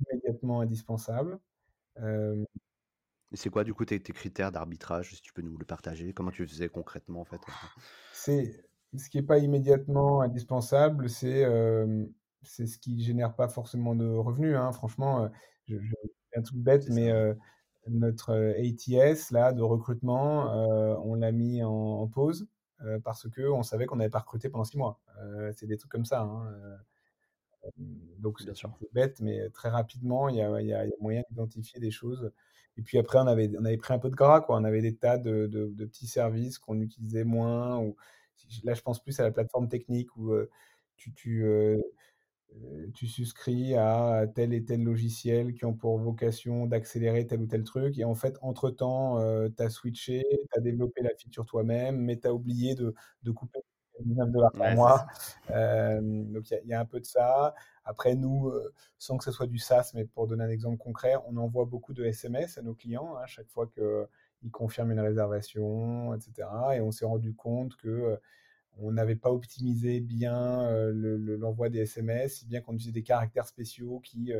immédiatement 0.00 0.60
indispensable. 0.60 1.40
C'est 3.34 3.50
quoi, 3.50 3.64
du 3.64 3.74
coup, 3.74 3.84
tes, 3.84 3.98
tes 4.00 4.12
critères 4.12 4.52
d'arbitrage, 4.52 5.14
si 5.14 5.20
tu 5.20 5.32
peux 5.32 5.42
nous 5.42 5.56
le 5.56 5.64
partager? 5.64 6.12
Comment 6.12 6.30
tu 6.30 6.46
faisais 6.46 6.68
concrètement, 6.68 7.20
en 7.20 7.24
fait? 7.24 7.40
C'est 8.12 8.64
ce 8.96 9.08
qui 9.08 9.16
n'est 9.16 9.22
pas 9.22 9.38
immédiatement 9.38 10.20
indispensable, 10.20 11.08
c'est 11.08 11.44
euh, 11.44 12.04
c'est 12.42 12.66
ce 12.66 12.78
qui 12.78 13.02
génère 13.02 13.34
pas 13.34 13.48
forcément 13.48 13.94
de 13.94 14.06
revenus. 14.06 14.56
Hein. 14.56 14.72
Franchement, 14.72 15.30
je, 15.66 15.78
je, 15.78 15.94
un 16.36 16.42
truc 16.42 16.58
bête, 16.58 16.88
mais 16.90 17.10
euh, 17.10 17.34
notre 17.88 18.32
ATS 18.32 19.30
là 19.30 19.52
de 19.52 19.62
recrutement, 19.62 20.50
euh, 20.52 20.94
on 21.02 21.14
l'a 21.14 21.32
mis 21.32 21.62
en, 21.62 21.70
en 21.70 22.06
pause 22.08 22.46
parce 23.04 23.28
que 23.30 23.42
on 23.48 23.62
savait 23.62 23.86
qu'on 23.86 23.94
n'avait 23.94 24.10
pas 24.10 24.18
recruté 24.18 24.48
pendant 24.48 24.64
six 24.64 24.76
mois. 24.76 25.00
c'est 25.54 25.66
des 25.66 25.76
trucs 25.76 25.92
comme 25.92 26.04
ça. 26.04 26.22
Hein. 26.22 26.52
Donc 28.18 28.40
c'est 28.40 28.52
bête, 28.92 29.20
mais 29.20 29.48
très 29.50 29.68
rapidement, 29.68 30.28
il 30.28 30.36
y 30.36 30.42
a, 30.42 30.60
il 30.60 30.66
y 30.68 30.74
a, 30.74 30.84
il 30.84 30.90
y 30.90 30.92
a 30.92 30.96
moyen 31.00 31.22
d'identifier 31.30 31.80
des 31.80 31.90
choses. 31.90 32.30
Et 32.76 32.82
puis 32.82 32.98
après, 32.98 33.18
on 33.18 33.26
avait, 33.26 33.50
on 33.58 33.64
avait 33.64 33.76
pris 33.76 33.94
un 33.94 33.98
peu 33.98 34.10
de 34.10 34.14
gras, 34.14 34.40
quoi. 34.40 34.56
On 34.58 34.64
avait 34.64 34.80
des 34.82 34.96
tas 34.96 35.18
de, 35.18 35.46
de, 35.46 35.66
de 35.74 35.84
petits 35.86 36.06
services 36.06 36.58
qu'on 36.58 36.80
utilisait 36.80 37.24
moins. 37.24 37.78
Ou, 37.80 37.96
là, 38.64 38.74
je 38.74 38.82
pense 38.82 39.02
plus 39.02 39.18
à 39.20 39.24
la 39.24 39.30
plateforme 39.32 39.68
technique 39.68 40.16
où 40.16 40.32
euh, 40.32 40.50
tu, 40.96 41.12
tu, 41.14 41.44
euh, 41.44 41.78
tu 42.94 43.06
souscris 43.06 43.74
à 43.74 44.26
tel 44.34 44.52
et 44.54 44.64
tel 44.64 44.82
logiciel 44.84 45.54
qui 45.54 45.64
ont 45.64 45.74
pour 45.74 45.98
vocation 45.98 46.66
d'accélérer 46.66 47.26
tel 47.26 47.40
ou 47.42 47.46
tel 47.46 47.64
truc. 47.64 47.98
Et 47.98 48.04
en 48.04 48.14
fait, 48.14 48.36
entre-temps, 48.42 49.18
euh, 49.20 49.48
tu 49.56 49.62
as 49.62 49.70
switché, 49.70 50.22
tu 50.30 50.58
as 50.58 50.60
développé 50.60 51.02
la 51.02 51.10
feature 51.18 51.46
toi-même, 51.46 51.98
mais 52.00 52.18
tu 52.18 52.26
as 52.26 52.34
oublié 52.34 52.74
de, 52.74 52.94
de 53.22 53.30
couper 53.30 53.60
19 54.00 54.30
dollars 54.30 54.52
par 54.52 54.62
ouais, 54.62 54.74
mois. 54.74 55.06
Euh, 55.50 56.00
donc 56.02 56.50
il 56.50 56.60
y, 56.64 56.68
y, 56.68 56.74
a 56.74 56.80
un 56.80 56.84
peu 56.84 57.00
de 57.00 57.04
ça. 57.04 57.54
Après, 57.84 58.14
nous, 58.14 58.48
euh, 58.48 58.72
sans 58.98 59.16
que 59.16 59.24
ce 59.24 59.32
soit 59.32 59.46
du 59.46 59.58
SaaS, 59.58 59.92
mais 59.94 60.04
pour 60.04 60.26
donner 60.26 60.44
un 60.44 60.50
exemple 60.50 60.78
concret, 60.78 61.14
on 61.26 61.36
envoie 61.36 61.64
beaucoup 61.64 61.94
de 61.94 62.04
SMS 62.04 62.58
à 62.58 62.62
nos 62.62 62.74
clients 62.74 63.16
hein, 63.16 63.26
chaque 63.26 63.48
fois 63.48 63.66
qu'ils 63.68 64.50
confirment 64.50 64.92
une 64.92 65.00
réservation, 65.00 66.14
etc. 66.14 66.48
Et 66.74 66.80
on 66.80 66.90
s'est 66.90 67.04
rendu 67.04 67.34
compte 67.34 67.76
que 67.76 67.88
euh, 67.88 68.16
on 68.78 68.92
n'avait 68.92 69.16
pas 69.16 69.30
optimisé 69.30 70.00
bien 70.00 70.62
l'envoi 70.92 71.68
le, 71.68 71.72
le, 71.72 71.78
des 71.78 71.80
SMS, 71.80 72.36
si 72.36 72.46
bien 72.46 72.62
qu'on 72.62 72.72
utilisait 72.72 72.92
des 72.92 73.02
caractères 73.02 73.46
spéciaux 73.46 74.00
qui 74.00 74.32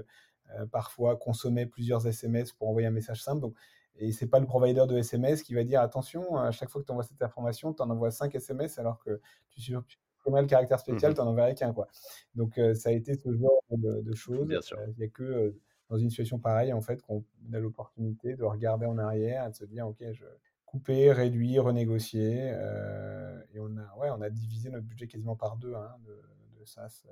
parfois 0.70 1.16
consommaient 1.16 1.66
plusieurs 1.66 2.06
SMS 2.06 2.50
pour 2.50 2.70
envoyer 2.70 2.88
un 2.88 2.92
message 2.92 3.22
simple. 3.22 3.42
Donc, 3.42 3.54
et 3.96 4.12
c'est 4.12 4.26
pas 4.26 4.40
le 4.40 4.46
provider 4.46 4.84
de 4.88 4.96
SMS 4.96 5.42
qui 5.42 5.54
va 5.54 5.64
dire 5.64 5.80
attention, 5.80 6.36
à 6.36 6.50
chaque 6.50 6.70
fois 6.70 6.80
que 6.80 6.86
tu 6.86 6.92
envoies 6.92 7.04
cette 7.04 7.22
information, 7.22 7.72
tu 7.72 7.82
en 7.82 7.90
envoies 7.90 8.10
5 8.10 8.34
SMS 8.34 8.78
alors 8.78 8.98
que 8.98 9.20
tu 9.50 9.60
supprimais 9.60 10.42
le 10.42 10.46
caractère 10.46 10.78
spécial, 10.78 11.12
mmh 11.12 11.14
tu 11.14 11.20
en 11.20 11.26
enverrais 11.26 11.54
qu'un. 11.54 11.72
Quoi. 11.72 11.88
Donc 12.34 12.58
euh, 12.58 12.74
ça 12.74 12.88
a 12.88 12.92
été 12.92 13.14
ce 13.14 13.32
genre 13.32 13.62
de, 13.70 14.00
de 14.00 14.14
choses. 14.14 14.48
Il 14.48 14.54
euh, 14.54 14.86
n'y 14.98 15.04
a 15.04 15.08
que 15.08 15.22
euh, 15.22 15.60
dans 15.90 15.98
une 15.98 16.08
situation 16.08 16.38
pareille 16.38 16.72
en 16.72 16.80
fait 16.80 17.02
qu'on 17.02 17.24
a 17.52 17.58
l'opportunité 17.58 18.34
de 18.34 18.44
regarder 18.44 18.86
en 18.86 18.98
arrière 18.98 19.46
et 19.46 19.50
de 19.50 19.54
se 19.54 19.64
dire 19.64 19.86
ok, 19.86 20.02
je 20.12 20.24
couper, 20.64 21.12
réduire, 21.12 21.64
renégocier. 21.64 22.50
Euh, 22.54 23.38
et 23.52 23.60
on 23.60 23.76
a, 23.76 23.96
ouais, 23.98 24.08
on 24.10 24.22
a 24.22 24.30
divisé 24.30 24.70
notre 24.70 24.86
budget 24.86 25.06
quasiment 25.06 25.36
par 25.36 25.56
deux 25.56 25.74
hein, 25.74 25.94
de, 26.06 26.22
de 26.58 26.64
SaaS, 26.64 27.04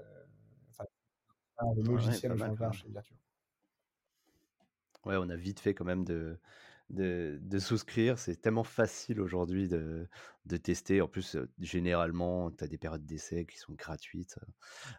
enfin, 0.71 0.85
de 1.77 1.83
logiciels 1.83 2.33
ouais, 2.33 2.49
au 2.49 2.73
chez 2.73 2.89
Virtuo. 2.89 3.17
Ouais, 5.05 5.17
on 5.19 5.29
a 5.29 5.37
vite 5.37 5.61
fait 5.61 5.75
quand 5.75 5.85
même 5.85 6.05
de, 6.05 6.39
de, 6.91 7.39
de 7.41 7.59
souscrire. 7.59 8.19
C'est 8.19 8.37
tellement 8.37 8.65
facile 8.65 9.21
aujourd'hui 9.21 9.69
de, 9.69 10.09
de 10.47 10.57
tester. 10.57 11.01
En 11.01 11.09
plus, 11.09 11.37
généralement, 11.59 12.51
tu 12.51 12.65
as 12.65 12.67
des 12.67 12.79
périodes 12.79 13.05
d'essai 13.05 13.47
qui 13.47 13.59
sont 13.59 13.73
gratuites 13.75 14.39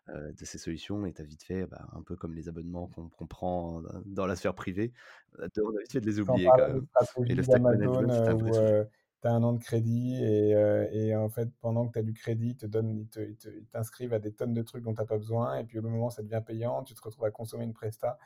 euh, 0.09 0.31
de 0.31 0.45
ces 0.45 0.57
solutions 0.57 1.05
et 1.05 1.13
tu 1.13 1.21
as 1.21 1.25
vite 1.25 1.43
fait, 1.43 1.65
bah, 1.65 1.87
un 1.93 2.01
peu 2.01 2.15
comme 2.15 2.33
les 2.33 2.49
abonnements 2.49 2.87
qu'on 2.87 3.09
qu'on 3.09 3.27
prend 3.27 3.81
dans 4.05 4.25
la 4.25 4.35
sphère 4.35 4.55
privée, 4.55 4.93
on 5.37 5.43
a 5.43 5.81
vite 5.81 5.91
fait 5.91 6.01
de 6.01 6.05
les 6.05 6.19
oublier 6.19 6.47
quand 6.47 6.67
même. 6.67 6.87
Et 7.27 7.35
le 7.35 7.43
stack 7.43 7.61
management, 7.61 8.11
un 8.11 8.85
tu 9.21 9.27
as 9.27 9.33
1 9.33 9.43
an 9.43 9.53
de 9.53 9.59
crédit 9.59 10.15
et 10.23 10.51
et 10.91 11.15
en 11.15 11.29
fait, 11.29 11.49
pendant 11.59 11.87
que 11.87 11.93
tu 11.93 11.99
as 11.99 12.03
du 12.03 12.13
crédit, 12.13 12.49
ils 12.49 12.57
te 12.57 12.65
donnent 12.65 13.07
ils 13.15 13.65
t'inscrivent 13.71 14.13
à 14.13 14.19
des 14.19 14.31
tonnes 14.31 14.53
de 14.53 14.63
trucs 14.63 14.83
dont 14.83 14.95
tu 14.95 15.01
as 15.01 15.05
pas 15.05 15.17
besoin 15.17 15.57
et 15.59 15.63
puis 15.63 15.77
au 15.77 15.83
moment 15.83 16.07
où 16.07 16.11
ça 16.11 16.23
devient 16.23 16.41
payant, 16.45 16.83
tu 16.83 16.95
te 16.95 17.01
retrouves 17.01 17.25
à 17.25 17.31
consommer 17.31 17.65
une 17.65 17.73
presta 17.73 18.17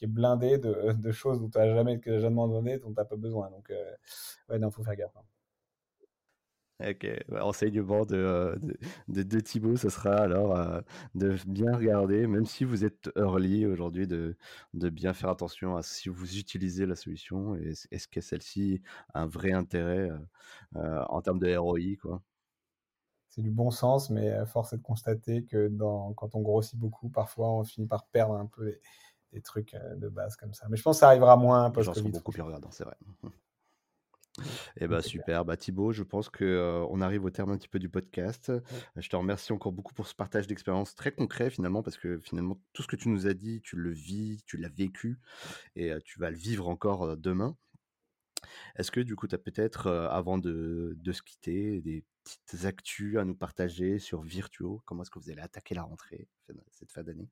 qui 0.00 0.06
est 0.06 0.08
blindée 0.08 0.58
de 0.58 0.92
de 1.00 1.12
choses 1.12 1.40
dont 1.40 1.50
tu 1.50 1.58
as 1.58 1.74
jamais 1.74 2.00
que 2.00 2.18
jamais 2.20 2.36
demandé, 2.42 2.78
dont 2.80 2.94
tu 2.94 3.00
as 3.00 3.04
pas 3.06 3.16
besoin 3.16 3.50
donc 3.50 3.70
heu, 3.70 3.76
ouais, 4.50 4.58
non, 4.58 4.70
faut 4.70 4.84
faire 4.84 4.96
gaffe, 4.96 5.16
hein. 5.16 5.24
OK, 6.82 7.06
bah, 7.28 7.44
enseignement 7.44 8.06
de, 8.06 8.16
heu, 8.16 8.58
de 8.58 8.74
de 9.08 9.22
de 9.22 9.40
Thibaut, 9.40 9.76
ce 9.76 9.90
sera 9.90 10.16
alors, 10.16 10.56
heu, 10.56 10.82
de 11.14 11.36
bien 11.46 11.76
regarder, 11.76 12.26
même 12.26 12.46
si 12.46 12.64
vous 12.64 12.84
êtes 12.86 13.10
early 13.16 13.66
aujourd'hui, 13.66 14.06
de 14.06 14.34
de 14.72 14.88
bien 14.88 15.12
faire 15.12 15.28
attention 15.28 15.76
à 15.76 15.82
si 15.82 16.08
vous 16.08 16.38
utilisez 16.38 16.86
la 16.86 16.96
solution 16.96 17.54
et 17.54 17.74
est-ce 17.90 18.08
que 18.08 18.22
celle-ci 18.22 18.80
a 19.12 19.20
un 19.22 19.26
vrai 19.26 19.52
intérêt, 19.52 20.08
heu, 20.08 20.20
en 20.76 21.20
termes 21.22 21.38
de 21.38 21.54
ROI, 21.54 21.96
quoi? 22.00 22.22
C'est 23.28 23.42
du 23.42 23.50
bon 23.50 23.70
sens, 23.70 24.10
mais 24.10 24.44
force 24.46 24.72
est 24.72 24.78
de 24.78 24.82
constater 24.82 25.44
que 25.44 25.68
dans 25.68 26.12
quand 26.14 26.34
on 26.34 26.40
grossit 26.42 26.78
beaucoup, 26.78 27.08
parfois, 27.10 27.50
on 27.52 27.64
finit 27.64 27.86
par 27.86 28.06
perdre 28.08 28.34
un 28.34 28.46
peu 28.46 28.64
les 28.64 28.80
des 29.32 29.42
trucs, 29.42 29.74
heu, 29.74 29.96
de 29.96 30.08
base 30.08 30.36
comme 30.36 30.54
ça. 30.54 30.66
Mais 30.70 30.76
je 30.76 30.82
pense 30.82 30.96
que 30.96 31.00
ça 31.00 31.08
arrivera 31.08 31.36
moins 31.36 31.70
sont 31.94 32.08
post-covid, 32.08 32.10
beaucoup 32.10 32.32
plus 32.32 32.42
regardants, 32.42 32.70
c'est 32.70 32.84
vrai. 32.84 32.96
Et 34.80 34.88
Mmh, 34.88 34.96
bah, 34.96 35.02
clair. 35.12 35.24
super. 35.24 35.44
Bah, 35.44 35.56
Thibaut, 35.56 35.92
je 35.92 36.02
pense 36.02 36.28
que, 36.28 36.44
heu, 36.44 36.86
on 36.90 37.00
arrive 37.00 37.24
au 37.24 37.30
terme 37.30 37.50
un 37.50 37.56
petit 37.58 37.68
peu 37.68 37.78
du 37.78 37.88
podcast. 37.88 38.52
Je 38.96 39.08
te 39.08 39.16
remercie 39.16 39.52
encore 39.52 39.72
beaucoup 39.72 39.94
pour 39.94 40.06
ce 40.06 40.14
partage 40.14 40.46
d'expérience 40.46 40.94
très 40.94 41.12
concret 41.12 41.50
finalement, 41.50 41.82
parce 41.82 41.96
que 41.98 42.18
finalement 42.18 42.60
tout 42.72 42.82
ce 42.82 42.88
que 42.88 42.96
tu 42.96 43.08
nous 43.08 43.26
as 43.26 43.34
dit, 43.34 43.60
tu 43.62 43.76
le 43.76 43.90
vis, 43.92 44.42
tu 44.46 44.56
l'as 44.56 44.68
vécu 44.68 45.18
et 45.76 45.92
heu, 45.92 46.00
tu 46.04 46.20
vas 46.20 46.30
le 46.30 46.36
vivre 46.38 46.68
encore, 46.68 47.16
demain. 47.16 47.56
Est-ce 48.76 48.90
que 48.90 49.00
du 49.00 49.16
coup, 49.16 49.28
tu 49.28 49.34
as 49.34 49.38
peut-être, 49.38 49.88
avant 49.90 50.38
de 50.38 50.94
de 50.96 51.12
se 51.12 51.22
quitter, 51.22 51.80
des 51.80 52.04
petites 52.24 52.64
actus 52.64 53.16
à 53.18 53.24
nous 53.24 53.34
partager 53.34 53.98
sur 53.98 54.22
Virtuo? 54.22 54.82
Comment 54.86 55.02
est-ce 55.02 55.10
que 55.10 55.18
vous 55.18 55.30
allez 55.30 55.40
attaquer 55.42 55.74
la 55.74 55.82
rentrée, 55.82 56.28
cette 56.72 56.92
fin 56.92 57.02
d'année? 57.02 57.30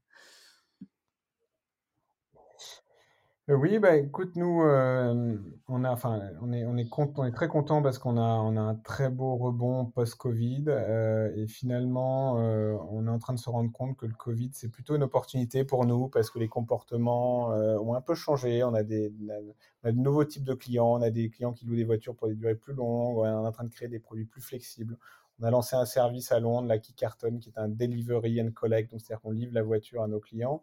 Oui, 3.49 3.79
bah, 3.79 3.97
écoute, 3.97 4.37
nous, 4.37 4.63
hem, 4.63 5.43
on 5.69 5.83
a 5.85 5.91
enfin, 5.91 6.21
on 6.43 6.53
est 6.53 6.67
on 6.67 6.77
est 6.77 7.33
très 7.33 7.49
content 7.49 7.81
parce 7.81 7.99
qu'on 7.99 8.19
a 8.19 8.21
on 8.21 8.57
a 8.59 8.61
un 8.61 8.75
très 8.75 9.09
beau 9.09 9.37
rebond 9.37 9.87
post-covid, 9.87 10.65
heu 10.69 11.33
et 11.35 11.47
finalement, 11.47 12.35
on 12.35 13.07
est 13.07 13.11
en 13.11 13.19
train 13.19 13.33
de 13.33 13.39
se 13.39 13.49
rendre 13.49 13.73
compte 13.73 13.97
que 13.97 14.05
le 14.05 14.13
covid, 14.13 14.51
c'est 14.53 14.69
plutôt 14.69 14.97
une 14.97 15.03
opportunité 15.03 15.65
pour 15.65 15.87
nous 15.87 16.09
parce 16.09 16.31
que 16.31 16.39
les 16.39 16.49
comportements, 16.49 17.49
ont 17.49 17.95
un 17.95 18.03
peu 18.03 18.15
changé. 18.15 18.63
On 18.65 18.75
a 18.75 18.83
des 18.83 19.11
de 19.11 19.91
nouveaux 19.93 20.25
types 20.25 20.45
de 20.45 20.55
clients, 20.55 20.93
on 20.99 21.03
a 21.03 21.11
des 21.11 21.31
clients 21.31 21.53
qui 21.55 21.65
louent 21.65 21.77
des 21.77 21.85
voitures 21.85 22.15
pour 22.17 22.29
des 22.29 22.35
durées 22.35 22.55
plus 22.55 22.75
longues, 22.75 23.19
on 23.19 23.25
est 23.25 23.31
en 23.31 23.53
train 23.53 23.65
de 23.65 23.71
créer 23.71 23.89
des 23.89 23.99
produits 24.01 24.27
plus 24.27 24.43
flexibles. 24.43 24.99
On 25.41 25.45
a 25.45 25.51
lancé 25.51 25.77
un 25.77 25.87
service 25.87 26.33
à 26.33 26.41
Londres, 26.41 26.67
là, 26.69 26.79
qui 26.79 26.93
qui 26.95 27.05
est 27.05 27.09
un 27.57 27.69
delivery 27.69 28.43
and 28.43 28.51
collect, 28.53 28.91
c'est-à-dire 28.91 29.21
qu'on 29.21 29.31
livre 29.31 29.55
la 29.55 29.63
voiture 29.63 30.03
à 30.03 30.09
nos 30.09 30.19
clients, 30.21 30.63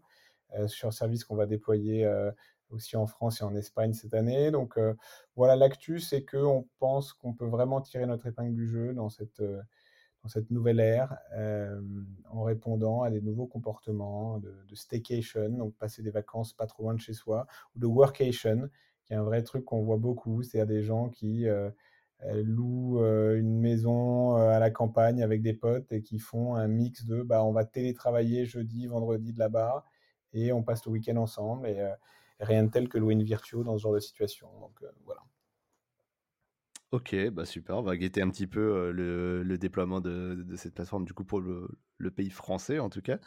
heu, 0.60 0.68
sur 0.68 0.88
un 0.90 0.92
service 0.92 1.24
qu'on 1.26 1.36
va 1.36 1.46
déployer, 1.46 2.06
aussi 2.76 2.96
en 2.96 3.08
France 3.08 3.42
et 3.42 3.44
en 3.44 3.56
Espagne 3.56 3.94
cette 3.94 4.14
année. 4.14 4.52
Donc 4.52 4.78
euh, 4.78 4.94
voilà, 5.36 5.56
l'actu, 5.56 6.00
c'est 6.00 6.24
qu'on 6.24 6.68
pense 6.80 7.14
qu'on 7.14 7.34
peut 7.34 7.48
vraiment 7.48 7.82
tirer 7.82 8.06
notre 8.06 8.28
épingle 8.28 8.54
du 8.54 8.68
jeu 8.68 8.94
dans 8.94 9.10
cette, 9.10 9.40
euh, 9.40 9.62
dans 10.24 10.30
cette 10.30 10.52
nouvelle 10.52 10.80
ère 10.80 11.18
euh, 11.36 11.80
en 12.30 12.44
répondant 12.44 13.02
à 13.02 13.10
des 13.10 13.22
nouveaux 13.22 13.48
comportements 13.48 14.40
de, 14.40 14.54
de, 14.68 14.76
staycation, 14.76 15.50
donc 15.50 15.76
passer 15.76 16.04
des 16.04 16.12
vacances 16.12 16.54
pas 16.54 16.68
trop 16.68 16.84
loin 16.84 16.94
de 16.94 17.00
chez 17.00 17.14
soi, 17.14 17.48
ou 17.76 17.80
de 17.80 17.88
workation, 17.88 18.70
qui 19.06 19.14
est 19.14 19.18
un 19.18 19.24
vrai 19.24 19.44
truc 19.44 19.66
qu'on 19.66 19.84
voit 19.84 19.98
beaucoup, 19.98 20.44
c'est-à-dire 20.44 20.68
des 20.68 20.84
gens 20.84 21.10
qui 21.10 21.46
louent 22.34 23.04
une 23.04 23.60
maison 23.60 24.36
à 24.36 24.58
la 24.58 24.72
campagne 24.72 25.22
avec 25.22 25.44
des 25.44 25.54
potes 25.54 25.92
et 25.92 26.02
qui 26.02 26.18
font 26.18 26.56
un 26.56 26.68
mix 26.68 27.06
de 27.06 27.22
bah, 27.22 27.44
on 27.44 27.52
va 27.52 27.66
télétravailler 27.66 28.46
jeudi, 28.46 28.88
vendredi 28.88 29.32
de 29.32 29.38
là-bas 29.38 29.86
et 30.34 30.52
on 30.52 30.64
passe 30.64 30.86
le 30.86 30.92
week-end 30.92 31.18
ensemble. 31.18 31.68
Rien 32.40 32.64
de 32.64 32.72
tel 32.72 32.90
que 32.90 32.98
louer 32.98 33.14
une 33.14 33.24
Virtuo 33.24 33.64
dans 33.64 33.78
ce 33.78 33.84
genre 33.84 33.94
de 33.94 34.00
situation. 34.00 34.50
Donc 34.60 34.82
euh, 34.84 34.92
voilà. 35.06 35.22
OK, 36.92 37.16
bah, 37.32 37.46
super, 37.46 37.78
on 37.78 37.82
va 37.82 37.98
guetter 37.98 38.22
un 38.22 38.30
petit 38.30 38.48
peu, 38.48 38.60
heu, 38.90 38.92
le 38.92 39.44
le 39.44 39.58
déploiement 39.58 40.00
de 40.02 40.44
de 40.48 40.56
cette 40.56 40.74
plateforme 40.76 41.04
du 41.04 41.14
coup 41.14 41.26
pour 41.26 41.42
le 41.42 41.68
le 41.98 42.12
pays 42.12 42.30
français 42.30 42.80
en 42.80 42.90
tout 42.90 43.02
cas 43.02 43.18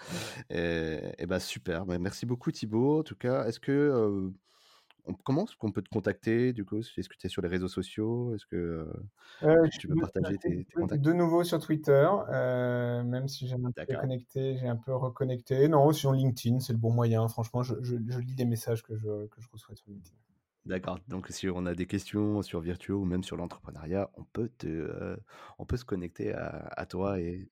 et 0.51 1.01
et 1.19 1.27
bah, 1.27 1.41
super. 1.41 1.87
Bah, 1.87 1.99
merci 1.99 2.27
beaucoup 2.27 2.53
Thibaut 2.53 3.01
en 3.01 3.03
tout 3.03 3.17
cas. 3.17 3.47
Est-ce 3.47 3.61
que, 3.61 3.73
heu, 3.73 4.33
on 5.09 5.15
comment 5.15 5.45
est-ce 5.47 5.57
qu'on 5.57 5.73
peut 5.73 5.83
te 5.83 5.89
contacter 5.91 6.53
du 6.53 6.65
coup? 6.65 6.79
Est-ce 6.81 7.09
que 7.09 7.17
tu 7.19 7.27
es 7.27 7.31
sur 7.31 7.43
les 7.43 7.49
réseaux 7.49 7.69
sociaux? 7.69 8.35
Est-ce 8.35 8.47
que, 8.47 8.57
heu, 8.57 8.93
Euh, 9.43 9.69
tu 9.79 9.89
peux 9.89 9.97
partager 9.97 10.39
tes 10.39 10.65
tes 10.65 10.75
contacts? 10.77 11.05
de 11.05 11.13
nouveau 11.13 11.45
sur 11.45 11.61
Twitter, 11.61 12.09
euh, 12.31 13.03
même 13.05 13.29
si 13.29 13.47
j'ai 13.49 13.55
un 13.55 13.71
peu 13.73 13.83
déconnecté, 13.89 14.57
j'ai 14.59 14.69
un 14.69 14.77
peu 14.77 14.95
reconnecté. 14.95 15.69
Non, 15.69 15.93
sur 15.93 16.13
LinkedIn, 16.13 16.61
c'est 16.61 16.73
le 16.73 16.79
bon 16.79 16.93
moyen. 16.93 17.29
Franchement, 17.29 17.63
je, 17.63 17.75
je, 17.83 17.97
je 18.09 18.19
lis 18.21 18.35
les 18.37 18.45
messages 18.45 18.83
que 18.83 18.97
je, 18.97 19.27
que 19.29 19.41
je 19.41 19.49
reçois 19.53 19.77
sur 19.77 19.91
LinkedIn. 19.91 20.17
d'accord. 20.65 20.99
Donc 21.09 21.29
si 21.29 21.49
on 21.49 21.67
a 21.67 21.75
des 21.75 21.87
questions 21.87 22.43
sur 22.43 22.61
Virtuo 22.61 22.97
ou 23.01 23.05
même 23.05 23.25
sur 23.25 23.37
l'entrepreneuriat, 23.37 24.11
on 24.15 24.25
peut 24.25 24.49
te, 24.59 25.17
on 25.59 25.67
peut 25.67 25.77
se 25.77 25.85
connecter 25.85 26.33
à 26.35 26.67
à 26.77 26.87
toi 26.87 27.21
et 27.21 27.49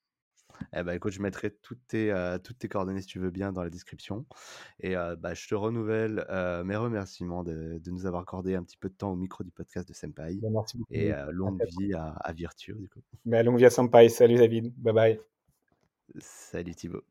Eh 0.75 0.83
ben, 0.83 0.93
écoute, 0.93 1.13
je 1.13 1.21
mettrai 1.23 1.51
toutes 1.51 1.87
tes, 1.87 2.11
heu, 2.13 2.39
toutes 2.43 2.59
tes 2.59 2.69
coordonnées, 2.69 3.01
si 3.01 3.07
tu 3.07 3.19
veux 3.19 3.31
bien, 3.31 3.53
dans 3.53 3.63
la 3.63 3.71
description 3.71 4.27
et 4.81 4.97
heu, 4.97 5.17
bah, 5.17 5.35
je 5.35 5.47
te 5.49 5.55
renouvelle, 5.55 6.27
heu, 6.31 6.65
mes 6.65 6.77
remerciements 6.77 7.45
de 7.45 7.79
de 7.79 7.91
nous 7.91 8.07
avoir 8.07 8.23
accordé 8.23 8.55
un 8.55 8.63
petit 8.63 8.77
peu 8.77 8.89
de 8.89 8.95
temps 8.95 9.13
au 9.13 9.17
micro 9.17 9.45
du 9.45 9.51
podcast 9.51 9.89
de 9.89 9.95
Senpai 9.95 10.35
Ben, 10.41 10.51
merci 10.53 10.79
et 10.91 11.11
beaucoup. 11.11 11.15
Merci 11.15 11.33
longue 11.33 11.63
vie 11.79 11.95
à 11.95 12.09
à 12.09 12.33
Virtuo, 12.33 12.77
du 12.77 12.89
coup. 12.89 13.01
Ben, 13.25 13.45
longue 13.45 13.59
vie 13.59 13.67
à 13.67 13.71
Senpai. 13.71 14.09
Salut 14.09 14.37
David. 14.37 14.73
Bye 14.77 14.95
bye. 14.95 15.21
Salut 16.19 16.75
Thibaut. 16.75 17.03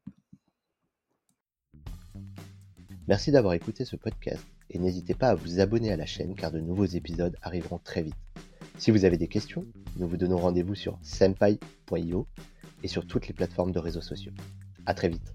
Merci 3.07 3.31
d'avoir 3.31 3.53
écouté 3.53 3.85
ce 3.85 3.95
podcast 3.95 4.43
et 4.71 4.79
n'hésitez 4.79 5.13
pas 5.13 5.29
à 5.29 5.35
vous 5.35 5.59
abonner 5.59 5.91
à 5.91 5.97
la 5.97 6.07
chaîne 6.07 6.33
car 6.33 6.51
de 6.51 6.59
nouveaux 6.59 6.85
épisodes 6.85 7.35
arriveront 7.43 7.77
très 7.77 8.01
vite. 8.01 8.15
Si 8.77 8.91
vous 8.91 9.05
avez 9.05 9.17
des 9.17 9.27
questions, 9.27 9.65
nous 9.97 10.07
vous 10.07 10.17
donnons 10.17 10.37
rendez-vous 10.37 10.75
sur 10.75 10.97
senpai.io 11.01 12.27
et 12.85 12.87
sur 12.87 13.07
toutes 13.07 13.27
les 13.27 13.33
plateformes 13.33 13.71
de 13.71 13.79
réseaux 13.79 13.99
sociaux. 13.99 14.31
À 14.85 14.93
très 14.93 15.09
vite. 15.09 15.33